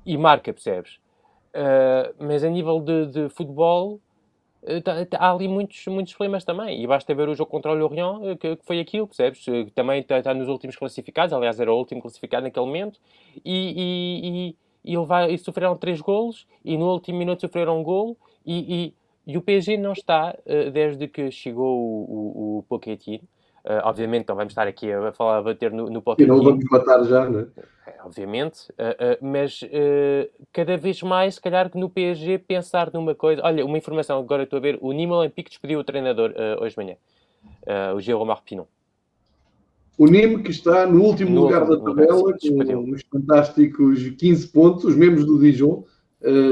[0.04, 0.98] e marca, percebes?
[1.54, 4.00] Uh, mas a nível de, de futebol,
[4.64, 6.82] uh, tá, há ali muitos, muitos problemas também.
[6.82, 9.46] E basta ver o jogo contra o Lorient, uh, que, que, foi aquilo, percebes?
[9.74, 12.98] também está tá nos últimos classificados, aliás, era o último classificado naquele momento,
[13.44, 17.84] e, e, e, e, levar, e sofreram 3 golos, e no último minuto sofreram um
[17.84, 18.92] golo, e,
[19.26, 20.36] e, e o PSG não está,
[20.72, 23.22] desde que chegou o, o, o Pochettino,
[23.64, 26.62] Uh, obviamente não vamos estar aqui a falar, a bater no, no E não vamos
[26.70, 27.46] matar já, não é?
[27.86, 29.60] é obviamente, uh, uh, mas
[30.52, 33.40] cada vez mais, se calhar, no PSG, pensar numa coisa.
[33.42, 36.82] Olha, uma informação, agora estou a ver: o Nîmes Olympique despediu o treinador hoje de
[36.82, 36.96] manhã,
[37.96, 38.68] o Jérôme Pinot.
[39.96, 44.84] O Nîmes que está no último no lugar da tabela, com uns fantásticos 15 pontos,
[44.84, 45.84] os membros do Dijon,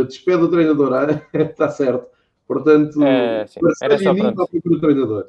[0.08, 0.92] despede o treinador,
[1.34, 2.06] está certo.
[2.48, 3.60] Portanto, é, sim.
[3.82, 5.26] Era só para o treinador.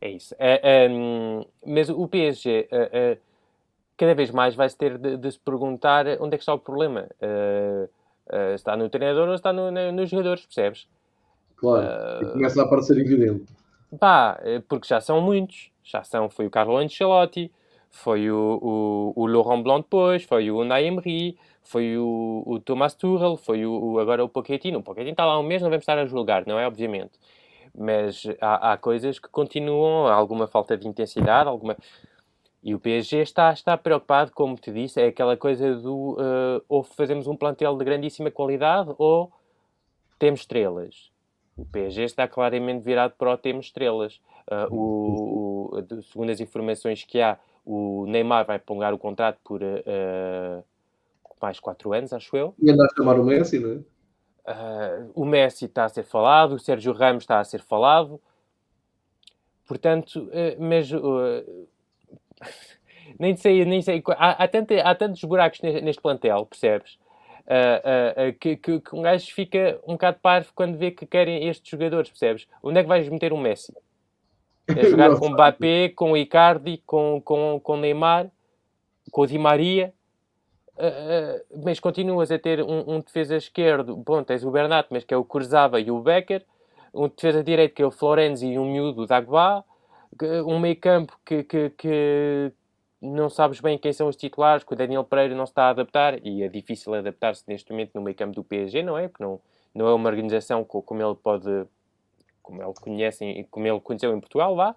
[0.00, 0.34] É isso.
[0.34, 3.20] Uh, um, mas o PSG uh, uh,
[3.96, 7.08] cada vez mais vai-se ter de, de, se perguntar onde é que está o problema.
[8.54, 10.88] está no treinador ou está no, no, nos jogadores, percebes?
[11.56, 13.52] Claro, e começa a aparecer evidente.
[14.00, 15.70] Pá, porque já são muitos.
[15.84, 17.52] Já são, foi o Carlo Ancelotti,
[17.90, 22.94] foi o, o, o Laurent Blanc depois, foi o Unai Emery, foi o, o Thomas
[22.94, 24.78] Tuchel, foi o, o, agora o Pochettino.
[24.78, 26.66] O Pochettino está lá um mês, não vamos estar a julgar, não é?
[26.66, 27.18] Obviamente
[27.76, 31.76] mas há, há coisas que continuam, alguma falta de intensidade, alguma...
[32.62, 36.84] E o PSG está, está preocupado, como te disse, é aquela coisa do uh, ou
[36.84, 39.32] fazemos um plantel de grandíssima qualidade ou
[40.16, 41.10] temos estrelas.
[41.56, 44.20] O PSG está claramente virado para o temos estrelas.
[44.48, 49.60] Uh, o, o, segundo as informações que há, o Neymar vai prolongar o contrato por
[49.60, 50.64] uh,
[51.40, 52.54] mais 4 anos, acho eu.
[52.60, 53.78] E anda a chamar o Messi, não é?
[54.44, 58.20] Uh, o Messi está a ser falado, o Sérgio Ramos está a ser falado.
[59.66, 61.68] Portanto, uh, mas uh,
[63.18, 64.02] nem sei, nem sei.
[64.16, 66.98] Há, há, tanto, há tantos buracos neste, neste plantel, percebes?
[68.38, 72.08] que, que, que, um gajo fica um bocado parvo quando vê que querem estes jogadores,
[72.08, 72.46] percebes?
[72.62, 73.74] Onde é que vais meter um Messi?
[74.68, 78.30] É jogar com Mbappé, com Icardi, com, com, com Neymar,
[79.10, 79.92] com Di Maria.
[80.76, 83.96] Uh, uh, mas continuas a ter um, um, defesa esquerdo.
[83.96, 86.44] Bom, tens o Bernat, mas que é o Curzava e o Becker.
[86.94, 89.64] Um defesa direito que é o Florenzi e um miúdo Dagba.
[90.46, 92.52] Um meio campo que, que, que,
[93.00, 95.70] não sabes bem quem são os titulares, que o Daniel Pereira não se está a
[95.70, 96.24] adaptar.
[96.26, 99.08] E é difícil adaptar-se neste momento no meio campo do PSG, não é?
[99.08, 99.40] Porque não,
[99.74, 101.66] não é uma organização como ele pode
[102.42, 104.74] como ele conhece, como ele conheceu em Portugal, lá,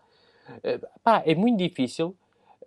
[0.50, 2.16] uh, pá, é muito difícil.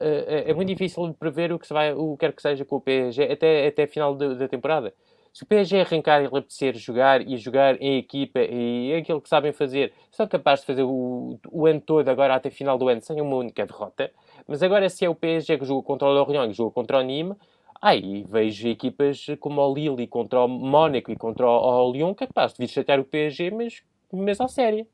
[0.01, 2.65] Uh, é muito difícil de prever o que, se vai, o que quer que seja
[2.65, 4.95] com o PSG até, até final da temporada.
[5.33, 9.21] Se o PSG arrancar e lhe apetecer jogar e jogar em equipa e é aquilo
[9.21, 12.89] que sabem fazer, são capazes de fazer o, o ano todo, agora até final do
[12.89, 14.11] ano, sem uma única derrota.
[14.47, 17.03] Mas agora, se é o PSG que joga contra o Lorient que joga contra o
[17.03, 17.37] Nîmes,
[17.81, 22.57] aí vejo equipas como o Lille contra o Mónaco e contra o, o Lyon capazes
[22.57, 23.83] de vir chatear o PSG, mas,
[24.13, 24.87] mas à séria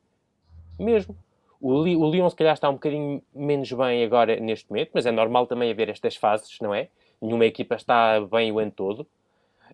[0.78, 1.16] mesmo.
[1.64, 5.10] O, o Lyon, se calhar, está um bocadinho menos bem agora neste momento, mas é
[5.10, 6.90] normal também haver estas fases, não é?
[7.22, 9.06] Nenhuma equipa está bem o ano todo.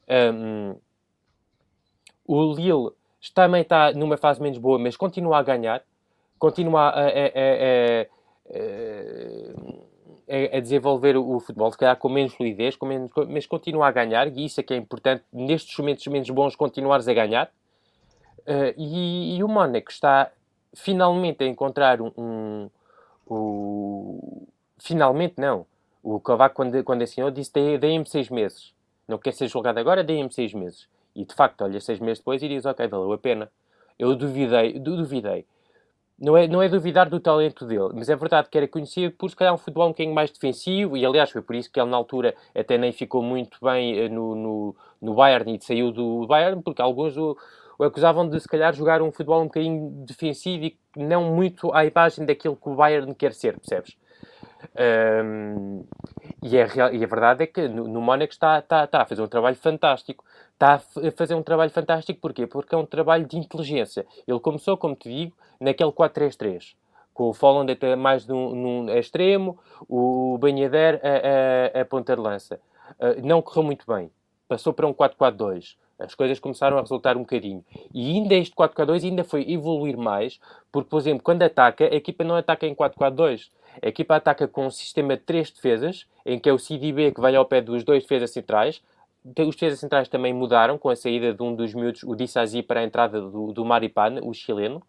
[0.08, 0.76] Um,
[2.24, 2.92] o Lille
[3.34, 5.82] também está numa fase menos boa, mas continua a ganhar,
[6.38, 8.06] continua a, a,
[10.28, 13.90] a, a desenvolver o futebol, se calhar com menos fluidez, com menos, mas continua a
[13.90, 17.50] ganhar, e isso é que é importante, nestes momentos menos bons, continuares a ganhar.
[18.46, 20.30] Uh, e, e, o Mónaco está
[20.74, 22.70] finalmente a encontrar um,
[23.28, 24.46] um,
[24.78, 25.66] finalmente não.
[26.02, 28.72] O Kovac, quando, quando assinou, disse: deem-me seis meses.
[29.06, 30.88] Não quer ser julgado agora, deem-me seis meses.
[31.14, 33.50] E de facto, olha, seis meses depois e diz: Ok, valeu a pena.
[33.98, 35.44] Eu duvidei, duvidei.
[36.18, 39.30] Não é, não é duvidar do talento dele, mas é verdade que era conhecido por
[39.30, 41.88] se calhar um futebol um bocadinho mais defensivo, e aliás foi por isso que ele
[41.88, 46.26] na altura até nem ficou muito bem eh, no, no, no Bayern e saiu do
[46.26, 47.38] Bayern, porque alguns o,
[47.80, 51.82] o acusavam de se calhar jogar um futebol um bocadinho defensivo e não muito à
[51.82, 53.96] imagem daquilo que o Bayern quer ser, percebes?
[55.24, 55.82] Um,
[56.42, 59.06] e, a real, e, a verdade é que no, no Mónaco está, está, está a
[59.06, 60.22] fazer um trabalho fantástico.
[60.52, 62.46] Está a fazer um trabalho fantástico porquê?
[62.46, 64.04] Porque é um trabalho de inteligência.
[64.28, 66.74] Ele começou, como te digo, naquele 4-3-3
[67.14, 69.58] com o Folland até mais num, num extremo,
[69.88, 72.60] o Banhader a, a, a ponta de lança.
[72.98, 74.10] Uh, não correu muito bem.
[74.46, 77.64] Passou para um 4-4-2 as coisas começaram a resultar um bocadinho.
[77.92, 80.40] E ainda este 4-4-2 ainda foi evoluir mais,
[80.72, 83.50] porque, por exemplo, quando ataca, a equipa não ataca em 4-4-2.
[83.82, 87.20] A equipa ataca com um sistema de três defesas, em que é o CDB que
[87.20, 88.82] vai ao pé dos dois defesas centrais.
[89.24, 92.80] Os defesas centrais também mudaram com a saída de um dos miúdos, o Dissazi, para
[92.80, 94.82] a entrada do, do Maripan, o chileno,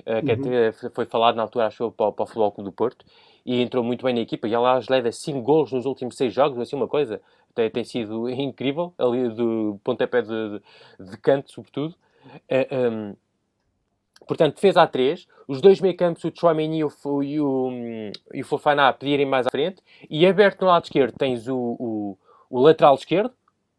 [0.00, 0.66] uh, que uhum.
[0.68, 3.04] até foi falado na altura, achou, para, para o Futebol Clube do Porto,
[3.44, 4.46] e entrou muito bem na equipa.
[4.46, 7.20] E ela leva 5 gols nos últimos 6 jogos, assim, uma coisa
[7.54, 11.92] tem, tem sido incrível, ali do pontapé de, de, de canto, sobretudo.
[11.92, 13.16] Uh, eh, um, ehm,
[14.26, 17.70] portanto, defesa a 3, os dois meio campos, o Chouameni e o, e o,
[18.34, 22.18] e o Fofana, pedirem mais à frente, e aberto no lado esquerdo tens o, o,
[22.50, 23.32] o lateral esquerdo,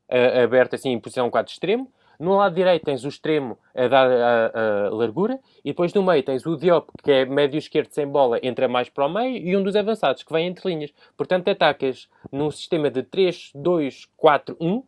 [0.09, 4.11] uh, aberto assim em posição 4 extremo, no lado direito tens o extremo a dar
[4.11, 8.05] a, a, largura e depois no meio tens o Diop, que é médio esquerdo sem
[8.05, 10.93] bola, entra mais para o meio e um dos avançados que vem entre linhas.
[11.15, 14.84] Portanto, atacas num sistema de 3, 2, 4, 1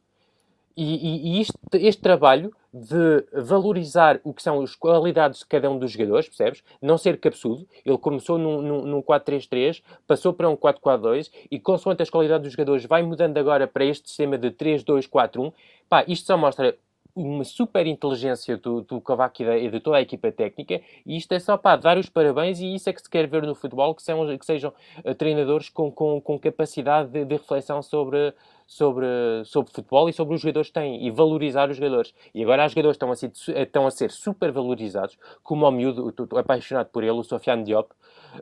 [0.76, 5.70] e, e, e este, este, trabalho de valorizar o que são as qualidades de cada
[5.70, 6.64] um dos jogadores, percebes?
[6.82, 7.68] Não ser capsudo.
[7.86, 12.54] Ele começou num, num, num 4-3-3, passou para um 4-4-2 e, consoante as qualidades dos
[12.54, 15.54] jogadores, vai mudando agora para este sistema de 3-2-4-1.
[15.90, 16.76] Pá, isto só mostra
[17.16, 21.40] uma super inteligência do, do Kovac e, de toda a equipa técnica, e isto é
[21.40, 24.02] só para dar os parabéns, e isso é que se quer ver no futebol, que,
[24.02, 28.34] são, que sejam uh, treinadores com, com, com capacidade de, de, reflexão sobre,
[28.68, 29.06] sobre,
[29.46, 32.14] sobre futebol e sobre os jogadores que têm, e valorizar os jogadores.
[32.34, 36.10] E agora os jogadores estão a ser, estão a ser super valorizados, como o miúdo,
[36.10, 37.92] estou apaixonado por ele, o Sofiane Diop,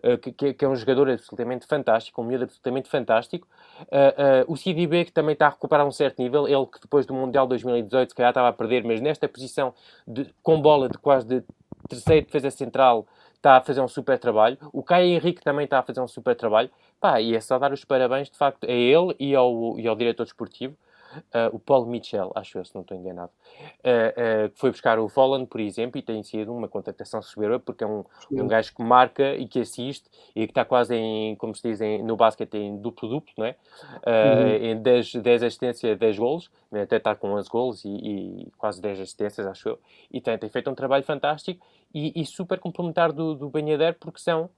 [0.03, 3.47] uh, que, que, é um jogador absolutamente fantástico, um miúdo absolutamente fantástico,
[3.87, 7.05] Uh, uh, o CDB, que também está a recuperar um certo nível, ele que depois
[7.05, 9.73] do Mundial 2018 se calhar estava a perder, mas nesta posição
[10.05, 11.43] de, com bola de quase de
[11.87, 14.57] terceiro defesa central está a fazer um super trabalho.
[14.73, 16.69] O Caio Henrique também está a fazer um super trabalho.
[16.99, 19.95] Pá, e é só dar os parabéns, de facto, a ele e ao, e ao
[19.95, 20.75] diretor desportivo
[21.33, 23.31] Uh, o Paul Mitchell, acho eu, se não estou enganado,
[23.79, 27.59] uh, uh, que foi buscar o Volland, por exemplo, e tem sido uma contratação soberba,
[27.59, 31.35] porque é um, um gajo que marca e que assiste e que está quase em,
[31.37, 33.55] como se diz em, no basquete, em duplo-duplo, não é?
[34.05, 34.71] Uhum.
[34.71, 38.99] Em 10, 10 assistências, 10 golos, até está com 11 golos e, e, quase 10
[38.99, 39.79] assistências, acho eu,
[40.11, 44.19] e tem, tem feito um trabalho fantástico e, e super complementar do, do Banhader, porque
[44.19, 44.49] são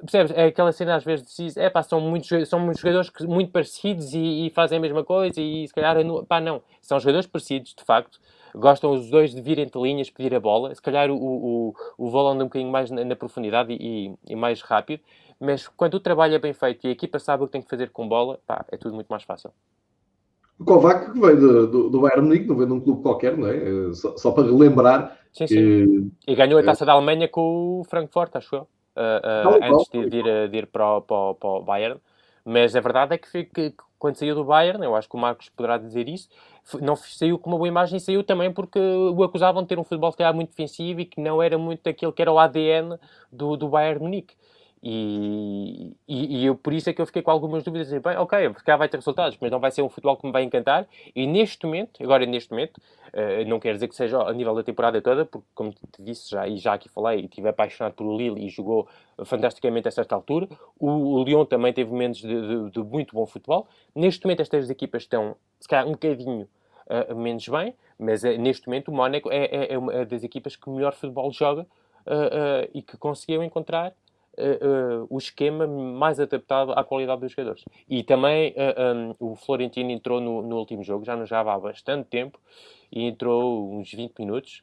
[0.00, 0.32] percebes?
[0.32, 4.12] É aquela cena às vezes diz, é pá, são muitos, são muitos jogadores muito parecidos
[4.12, 5.96] e, e, fazem a mesma coisa e se calhar,
[6.28, 8.18] pá, não, são jogadores parecidos, de facto,
[8.54, 10.74] gostam os dois de vir entre linhas, pedir a bola.
[10.74, 14.34] Se calhar o, o, o vôlei anda um bocadinho mais na, na profundidade e, e,
[14.34, 15.02] mais rápido,
[15.38, 17.70] mas quando o trabalho é bem feito e a equipa sabe o que tem que
[17.70, 19.50] fazer com bola, pá, é tudo muito mais fácil.
[20.58, 23.36] O Kovac que veio do, do, do Bayern Munique, não veio de um clube qualquer,
[23.36, 23.92] não é?
[23.92, 25.18] Só, só para relembrar.
[25.30, 25.54] Sim, sim.
[25.54, 26.32] Que...
[26.32, 26.86] E ganhou a taça é...
[26.86, 28.68] da Alemanha com o Frankfurt, acho eu.
[28.96, 32.00] Uh, uh, antes de, de, ir, de ir para, o, para, para o Bayern.
[32.44, 35.48] Mas a verdade é que, que, quando saiu do Bayern, eu acho que o Marcos
[35.48, 36.28] poderá dizer isso,
[36.80, 40.12] não saiu com uma boa imagem, saiu também porque o acusavam de ter um futebol
[40.12, 42.98] que era muito defensivo e que não era muito aquilo que era o ADN
[43.30, 44.34] do, do Bayern Munique.
[44.82, 47.88] E, e, e, eu, por isso é que eu fiquei com algumas dúvidas.
[47.88, 50.32] Assim, bem, ok, porque vai ter resultados, mas não vai ser um futebol que me
[50.32, 50.86] vai encantar.
[51.14, 54.62] E neste momento, agora neste momento, uh, não quer dizer que seja a nível da
[54.62, 58.46] temporada toda, porque, como te disse já, e já aqui falei, estive apaixonado pelo Lille
[58.46, 58.86] e jogou
[59.24, 60.48] fantasticamente a certa altura.
[60.78, 63.66] O, o Lyon também teve momentos de, de, de, muito bom futebol.
[63.94, 66.46] Neste momento, estas equipas estão, se calhar, um bocadinho
[66.86, 70.54] uh, menos bem, mas uh, neste momento o Mónaco é, é, é, uma das equipas
[70.54, 71.66] que melhor futebol joga
[72.72, 73.92] e que conseguiu encontrar
[74.38, 77.64] uh, o esquema mais adaptado à qualidade dos jogadores.
[77.88, 78.54] E também
[79.20, 82.38] um, o Florentino entrou no, no, último jogo, já não jogava há bastante tempo,
[82.92, 84.62] e entrou uns 20 minutos.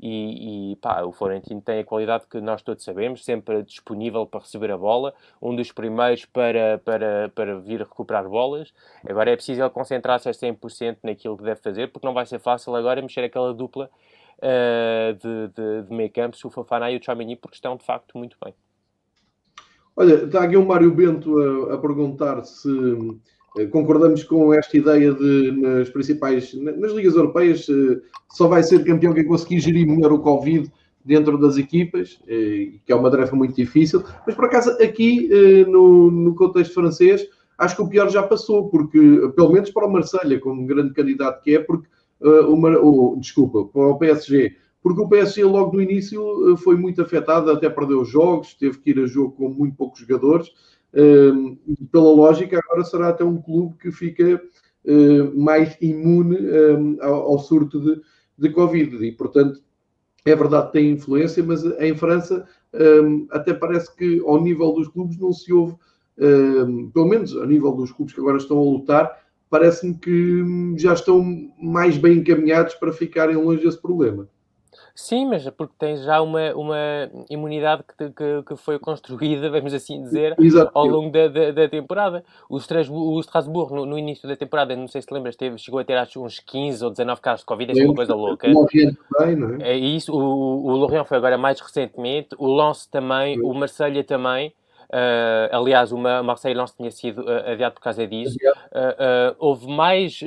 [0.00, 4.40] E, e pá, o Florentino tem a qualidade que nós todos sabemos, sempre disponível para
[4.40, 5.12] receber a bola,
[5.42, 8.72] um dos primeiros para, para, para vir recuperar bolas.
[9.06, 12.38] Agora é preciso ele concentrar-se a 100% naquilo que deve fazer, porque não vai ser
[12.38, 13.90] fácil agora mexer aquela dupla
[14.38, 18.16] uh, de, de, de meio campo, o Fofana e o Chamini, porque estão de facto
[18.16, 18.54] muito bem.
[19.96, 22.68] Olha, está aqui o Mário Bento a, a perguntar se
[23.56, 27.66] eh, concordamos com esta ideia de nas principais, nas ligas europeias,
[28.28, 30.70] só vai ser campeão quem conseguir gerir melhor o Covid
[31.04, 35.64] dentro das equipas, eh, que é uma tarefa muito difícil, mas por acaso aqui eh,
[35.66, 37.24] no, no contexto francês,
[37.56, 38.98] acho que o pior já passou, porque,
[39.36, 41.86] pelo menos para o Marselha, como grande candidato que é, porque
[42.20, 47.00] o, o, desculpa, para o PSG, porque o PSG logo no início eh, foi muito
[47.00, 50.52] afetado, até perdeu jogos, teve que ir a jogo com muito poucos jogadores.
[50.92, 51.56] Ehm,
[51.90, 54.42] pela lógica, agora será até um clube que fica
[54.84, 58.02] eh, mais imune ehm, ao surto de,
[58.36, 59.02] de Covid.
[59.06, 59.62] E, portanto,
[60.26, 65.18] é verdade tem influência, mas em França ehm, até parece que ao nível dos clubes
[65.18, 65.76] não se ouve,
[66.92, 69.10] pelo menos a nível dos clubes que agora estão a lutar,
[69.48, 71.24] parece-me que hum, já estão
[71.58, 74.28] mais bem encaminhados para ficarem longe desse problema.
[74.94, 79.74] Sim, mas é porque tens já uma, uma imunidade que, que, que foi construída, vamos
[79.74, 80.70] assim dizer, Exato.
[80.72, 82.24] ao longo da, da, da temporada.
[82.48, 85.84] O Strasbourg, no, no, início da temporada, não sei se te lembras, teve, chegou a
[85.84, 88.48] ter acho, uns 15 ou 19 casos de Covid, é uma coisa louca.
[88.48, 89.72] O Lorient também, não é?
[89.72, 94.54] É isso, o, o Lorient foi agora mais recentemente, o Lens também, o Marselha também.
[94.90, 98.36] Uh, aliás, o Marseille não tinha sido uh, adiado por causa disso.
[98.72, 100.20] Uh, houve mais,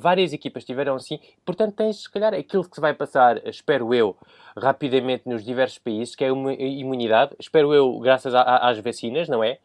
[0.00, 1.18] várias equipas tiveram assim.
[1.44, 4.16] Portanto, tens, se calhar, aquilo que se vai passar, espero eu,
[4.56, 9.28] rapidamente nos diversos países, que é uma imunidade, espero eu, graças a, a, às vacinas,
[9.28, 9.58] não é?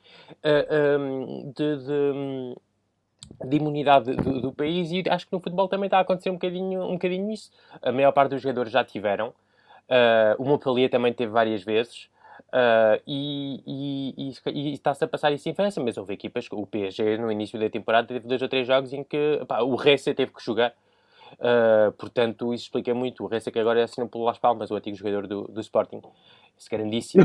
[0.99, 2.55] Um, de, de,
[3.49, 6.33] de, imunidade do, do, país e acho que no futebol também está a acontecer um
[6.33, 7.51] bocadinho, um bocadinho isso.
[7.81, 9.33] A maior parte dos jogadores já tiveram.
[10.37, 12.09] o Montpellier também teve várias vezes.
[12.53, 14.31] Uh, e,
[14.75, 18.07] está-se a passar isso em França, mas houve equipas, o PSG no início da temporada
[18.07, 20.71] teve dois ou três jogos em que pá, o Ressa teve que jogar,
[21.33, 23.23] uh, portanto isso explica muito.
[23.23, 25.99] O Ressa que agora é assinado pelo Las Palmas, o antigo jogador do, do Sporting,
[26.55, 27.23] esse grandíssimo.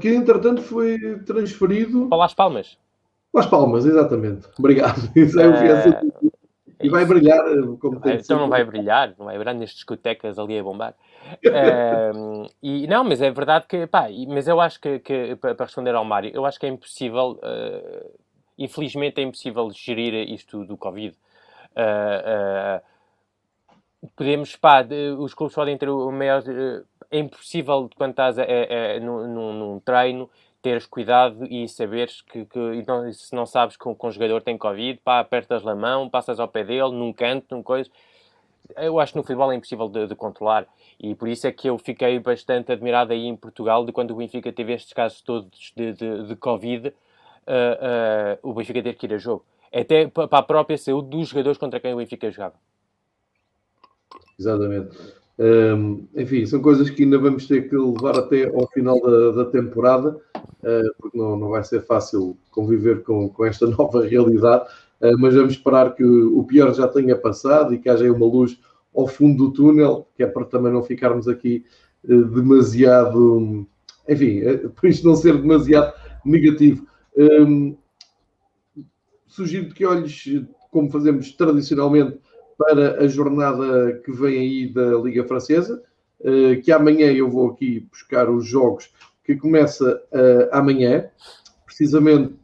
[0.00, 2.76] Que entretanto foi transferido para Las Palmas.
[3.32, 4.48] Las Palmas, exatamente.
[4.58, 5.00] Obrigado.
[5.14, 6.09] Isso é uh,
[6.80, 7.44] e vai brilhar
[7.78, 10.94] como tem Então não vai brilhar, não vai brilhar nas discotecas ali a bombar.
[12.14, 15.94] um, e não, mas é verdade que, pá, mas eu acho que, que para responder
[15.94, 18.18] ao Mário, eu acho que é impossível, uh,
[18.58, 21.14] infelizmente é impossível gerir isto do Covid.
[21.72, 26.42] Uh, uh, podemos, pá, de, os clubes podem ter o maior.
[27.10, 30.30] é impossível quando estás a, a, a, num, num treino
[30.62, 32.82] teres cuidado e saberes que, que
[33.12, 36.48] se não sabes que, que um jogador tem Covid, pá, apertas-lhe a mão, passas ao
[36.48, 37.90] pé dele, num canto, num coisa.
[38.76, 40.66] Eu acho que no futebol é impossível de, de, controlar
[40.98, 44.16] e por isso é que eu fiquei bastante admirado aí em Portugal de quando o
[44.16, 49.06] Benfica teve estes casos todos de, de, de Covid, uh, uh, o Benfica ter que
[49.06, 49.44] ir a jogo.
[49.72, 52.54] Até para a própria saúde dos jogadores contra quem o Benfica jogava.
[54.38, 55.19] Exatamente.
[55.40, 59.50] Um, enfim, são coisas que ainda vamos ter que levar até ao final da, da
[59.50, 64.64] temporada, uh, porque não, não vai ser fácil conviver com, com esta nova realidade,
[65.00, 68.60] uh, mas vamos esperar que o pior já tenha passado e que haja uma luz
[68.94, 71.64] ao fundo do túnel, que é para também não ficarmos aqui
[72.04, 73.66] uh, demasiado,
[74.06, 74.42] enfim,
[74.78, 76.86] por isto não ser demasiado negativo.
[77.16, 77.74] Um,
[79.26, 80.22] sugiro que olhes,
[80.70, 82.18] como fazemos tradicionalmente,
[82.60, 85.82] para a jornada que vem aí da Liga Francesa,
[86.62, 88.92] que amanhã eu vou aqui buscar os jogos
[89.24, 89.98] que começa
[90.52, 91.08] amanhã,
[91.64, 92.34] precisamente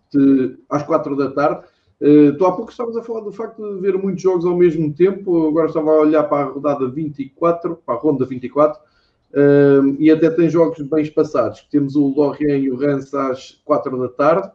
[0.71, 1.67] às quatro da tarde.
[1.99, 5.49] Uh, há pouco estavas a falar do facto de ver muitos jogos ao mesmo tempo,
[5.49, 10.29] agora estava a olhar para a rodada 24, para a ronda 24, uh, e até
[10.29, 11.67] tem jogos bem espaçados.
[11.71, 14.51] Temos o Lorient e o Reims às 4 da tarde,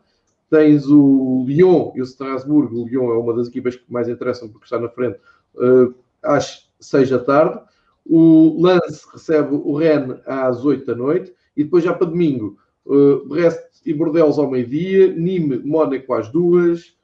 [0.52, 4.48] tens o Lyon e o Strasbourg, o Lyon é uma das equipas que mais interessam
[4.48, 5.18] porque está na frente,
[6.24, 7.62] às 6 da tarde,
[8.06, 13.28] o Lance recebe o Rennes às 8 da noite, e depois já para domingo, uh,
[13.28, 16.96] Brest e Bordeaux ao meio-dia, Nîmes, Mónaco às duas,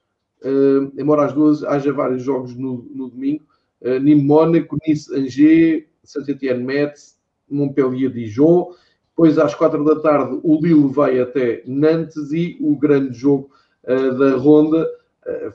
[0.44, 3.44] Uh, embora às duas haja vários jogos no, no domingo.
[3.82, 7.18] Uh, Nîmes Mónaco, Nice Angers, Saint-Étienne Metz,
[7.50, 8.72] Montpellier Dijon.
[9.10, 13.50] Depois às quatro da tarde o Lille vai até Nantes e o grande jogo
[13.84, 14.88] uh, da ronda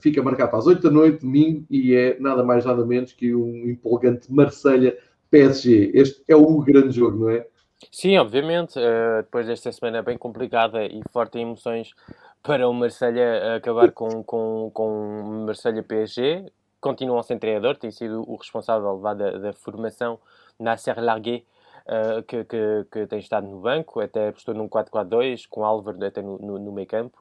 [0.00, 3.68] fica marcado as oito da noite, domingo, e é nada mais nada menos que um
[3.68, 4.96] empolgante Marselha
[5.30, 5.92] PSG.
[5.94, 7.46] Este é o grande jogo, não é?
[7.90, 8.78] Sim, obviamente.
[8.78, 11.94] Uh, depois desta semana bem complicada e forte em emoções
[12.42, 16.44] para o Marselha acabar com, com, com Marselha PSG.
[16.80, 20.18] Continua sem treinador, tem sido o responsável da, da formação
[20.58, 21.46] Nasser Larguet,
[21.86, 26.20] uh, que, que, que, tem estado no banco, até apostou num 4-4-2, com Álvaro até
[26.20, 27.18] no, no, no meio campo.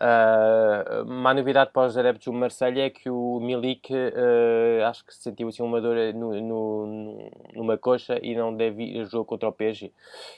[0.00, 5.14] Uh, uma novidade para os adeptos do Marselha é que o Milik uh, acho que
[5.14, 9.46] sentiu assim uma dor no, no, numa coxa e não deve ir a jogo contra
[9.46, 9.92] o PSG.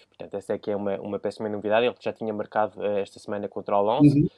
[0.08, 1.86] Portanto, essa é que é uma, uma péssima novidade.
[1.86, 4.12] Ele já tinha marcado uh, esta semana contra o Lens.
[4.12, 4.28] Uhum.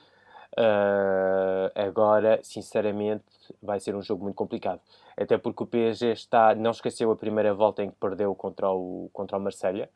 [0.58, 3.24] Uh, agora, sinceramente,
[3.62, 4.80] vai ser um jogo muito complicado.
[5.16, 9.08] Até porque o PSG está, não esqueceu a primeira volta em que perdeu contra o,
[9.10, 9.88] contra o Marselha.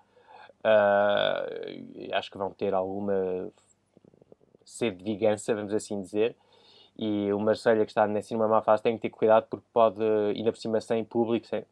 [2.12, 3.52] Acho que vão ter alguma
[4.68, 6.36] sede de vingança, vamos assim dizer.
[6.98, 10.02] E o Marselha, que está nessa numa má fase, tem que ter cuidado porque pode,
[10.02, 11.64] ainda por cima, sem público, sem...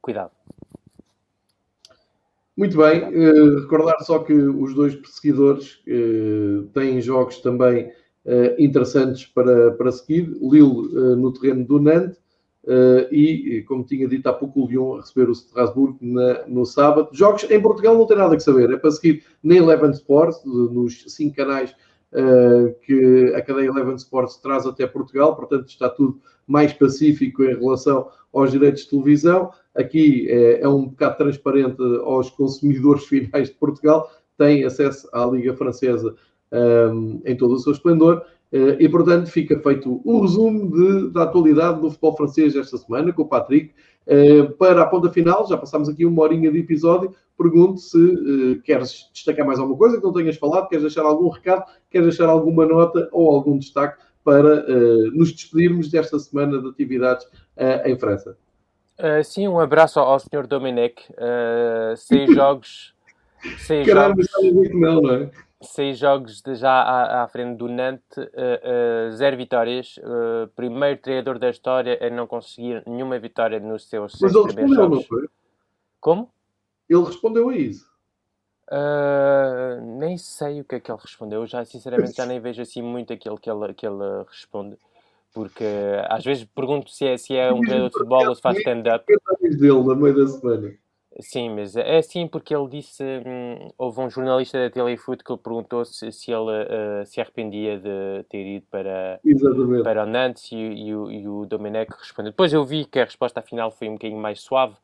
[0.00, 0.30] cuidado.
[2.56, 7.86] Muito bem, uh, recordar só que os dois perseguidores uh, têm jogos também
[8.24, 10.32] uh, interessantes para, para seguir.
[10.40, 12.20] Lille no terreno do Nantes
[13.10, 17.08] e, como tinha dito há pouco, o Lyon a receber o Strasbourg na, no sábado.
[17.12, 21.04] Jogos em Portugal não tem nada que saber, é para seguir na Eleven Sports, nos
[21.08, 21.74] cinco canais
[22.82, 28.08] que a cadeia Eleven Sports traz até Portugal, portanto está tudo mais pacífico em relação
[28.32, 29.50] aos direitos de televisão.
[29.74, 35.54] Aqui é, é um bocado transparente aos consumidores finais de Portugal, têm acesso à Liga
[35.54, 36.14] Francesa
[36.52, 38.24] um, em todo o seu esplendor.
[38.52, 43.12] Uh, e, portanto, fica feito o resumo de, da atualidade do futebol francês esta semana
[43.12, 43.72] com o Patrick.
[44.06, 47.14] Uh, para a ponta final, já passámos aqui uma horinha de episódio.
[47.36, 51.28] Pergunto se uh, queres destacar mais alguma coisa que não tenhas falado, queres deixar algum
[51.28, 54.64] recado, queres deixar alguma nota ou algum destaque para
[55.10, 57.26] nos despedirmos desta semana de atividades
[57.84, 58.36] em França.
[58.98, 60.46] Uh, sim, um abraço ao, Sr.
[60.46, 61.02] Dominic.
[61.12, 62.94] Uh, seis jogos.
[63.58, 65.30] Seis Caramba, jogos, não, não é?
[65.62, 69.98] Seis jogos de já à, à frente do Nantes, uh, zero vitórias.
[70.56, 74.98] primeiro treinador da história a não conseguir nenhuma vitória nos seus Mas ele respondeu, jogos.
[74.98, 75.28] não foi?
[76.00, 76.30] Como?
[76.88, 77.86] Ele respondeu a isso.
[79.98, 81.46] nem sei o que é que ele respondeu.
[81.46, 84.76] Já, sinceramente, já nem vejo assim muito aquilo que ele, que ele responde
[85.32, 85.64] porque
[86.08, 89.04] às vezes pergunto se é, se é um treinador de futebol ou se faz stand-up.
[89.40, 90.74] dele na meio da semana.
[91.20, 93.02] Sim, mas é assim porque ele disse.
[93.02, 97.78] Hum, houve um jornalista da Telefoot que lhe perguntou se, se ele uh, se arrependia
[97.78, 99.20] de ter ido para,
[99.82, 102.32] para o Nantes e, e, o, e o Domenech respondeu.
[102.32, 104.74] Depois eu vi que a resposta afinal foi um bocadinho mais suave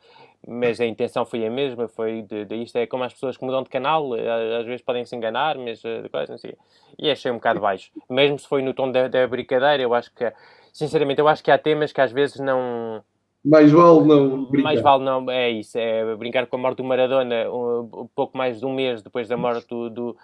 [0.46, 3.44] mas a intenção foi a mesma, foi de, de, isto é como as pessoas que
[3.44, 4.10] mudam de canal,
[4.58, 6.56] às vezes podem se enganar, mas eh, depois não sei.
[6.98, 7.90] E achei um bocado baixo.
[8.08, 10.32] Mesmo se foi no tom da, da brincadeira, eu acho que,
[10.72, 13.02] sinceramente, eu acho que há temas que às vezes não.
[13.48, 14.62] Mais vale não brincar.
[14.62, 18.60] Mais vale não, é isso, é brincar com a morte do Maradona um, pouco mais
[18.60, 20.16] de um mês depois da morte do, do,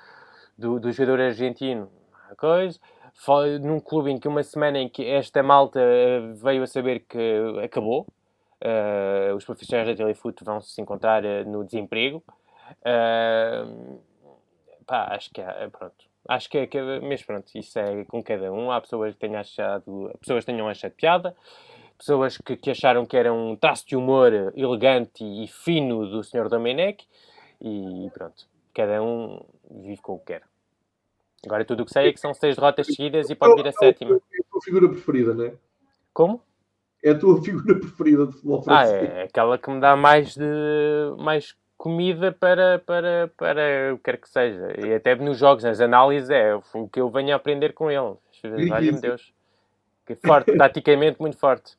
[0.59, 1.89] do, do jogador argentino.
[2.37, 2.79] Coisa
[3.15, 7.05] foi num clube em que uma semana em que esta malta eh, veio a saber
[7.09, 8.07] que acabou,
[8.65, 12.25] Uh, os profissionais da Telefoot vão se encontrar uh, no desemprego.
[12.81, 14.01] Uh,
[14.87, 15.95] pá, acho que é, pronto.
[16.27, 18.71] Acho que é, mas pronto, isso é com cada um.
[18.71, 21.37] Há pessoas que tenham achado, pessoas que tenham achado piada,
[21.99, 26.49] pessoas que, que acharam que era um traço de humor elegante e fino do Sr.
[26.49, 27.07] Domenech,
[27.61, 29.41] e pronto, cada um
[29.71, 30.43] vive com o que quer.
[31.45, 33.73] Agora tudo o que sei é que são seis derrotas seguidas e pode vir a
[33.73, 34.15] sétima.
[34.15, 35.55] É a tua figura preferida, não é?
[36.13, 36.43] Como?
[37.05, 39.03] é a tua figura preferida de futebol francês?
[39.03, 40.45] Ah, é aquela que me dá mais de
[41.19, 44.75] mais comida para, para, para o que quer que seja.
[44.79, 48.17] E até nos jogos, nas análises, é o que eu venho a aprender com ele.
[48.69, 49.35] Valha-me Deus.
[50.07, 51.77] Que forte, taticamente muito forte.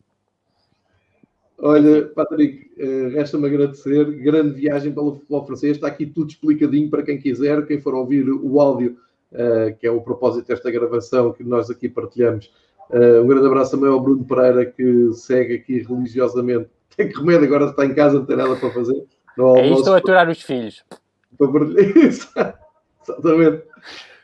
[1.57, 4.05] Olha, Patrick, uh, resta-me agradecer.
[4.17, 5.77] Grande viagem pelo futebol francês.
[5.77, 7.65] Está aqui tudo explicadinho para quem quiser.
[7.65, 8.97] Quem for ouvir o áudio,
[9.31, 12.51] uh, que é o propósito desta gravação que nós aqui partilhamos.
[12.89, 16.69] Uh, um grande abraço também ao Bruno Pereira, que segue aqui religiosamente.
[16.95, 19.05] Tem que remédio, agora está em casa, não tem nada para fazer.
[19.37, 20.85] Não é isto a aturar os filhos.
[23.03, 23.63] Exatamente.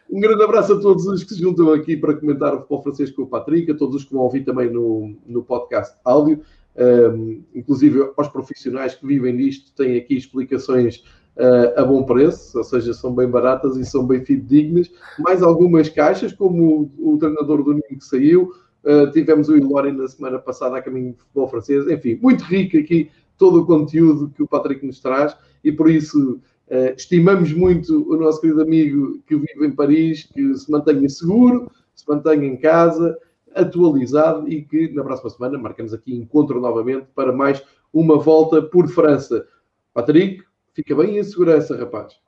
[0.09, 3.11] Um grande abraço a todos os que se juntam aqui para comentar o futebol francês
[3.11, 6.41] com o Patrick, a todos os que vão ouvir também no, no podcast áudio,
[6.77, 11.03] um, inclusive aos profissionais que vivem disto, têm aqui explicações
[11.37, 14.91] uh, a bom preço, ou seja, são bem baratas e são bem fidedignas.
[15.19, 18.51] Mais algumas caixas, como o, o treinador do Ninho que saiu,
[18.83, 22.77] uh, tivemos o Ilori na semana passada a caminho de futebol francês, enfim, muito rico
[22.77, 26.39] aqui todo o conteúdo que o Patrick nos traz e por isso
[26.71, 31.69] Uh, estimamos muito o nosso querido amigo que vive em Paris, que se mantenha seguro,
[31.93, 33.17] se mantenha em casa,
[33.55, 38.87] atualizado e que na próxima semana marcamos aqui encontro novamente para mais uma volta por
[38.87, 39.47] França.
[39.93, 40.43] Patrick,
[40.73, 42.19] fica bem em segurança, rapaz.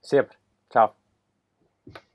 [0.00, 0.36] Sempre.
[0.70, 0.96] Tchau.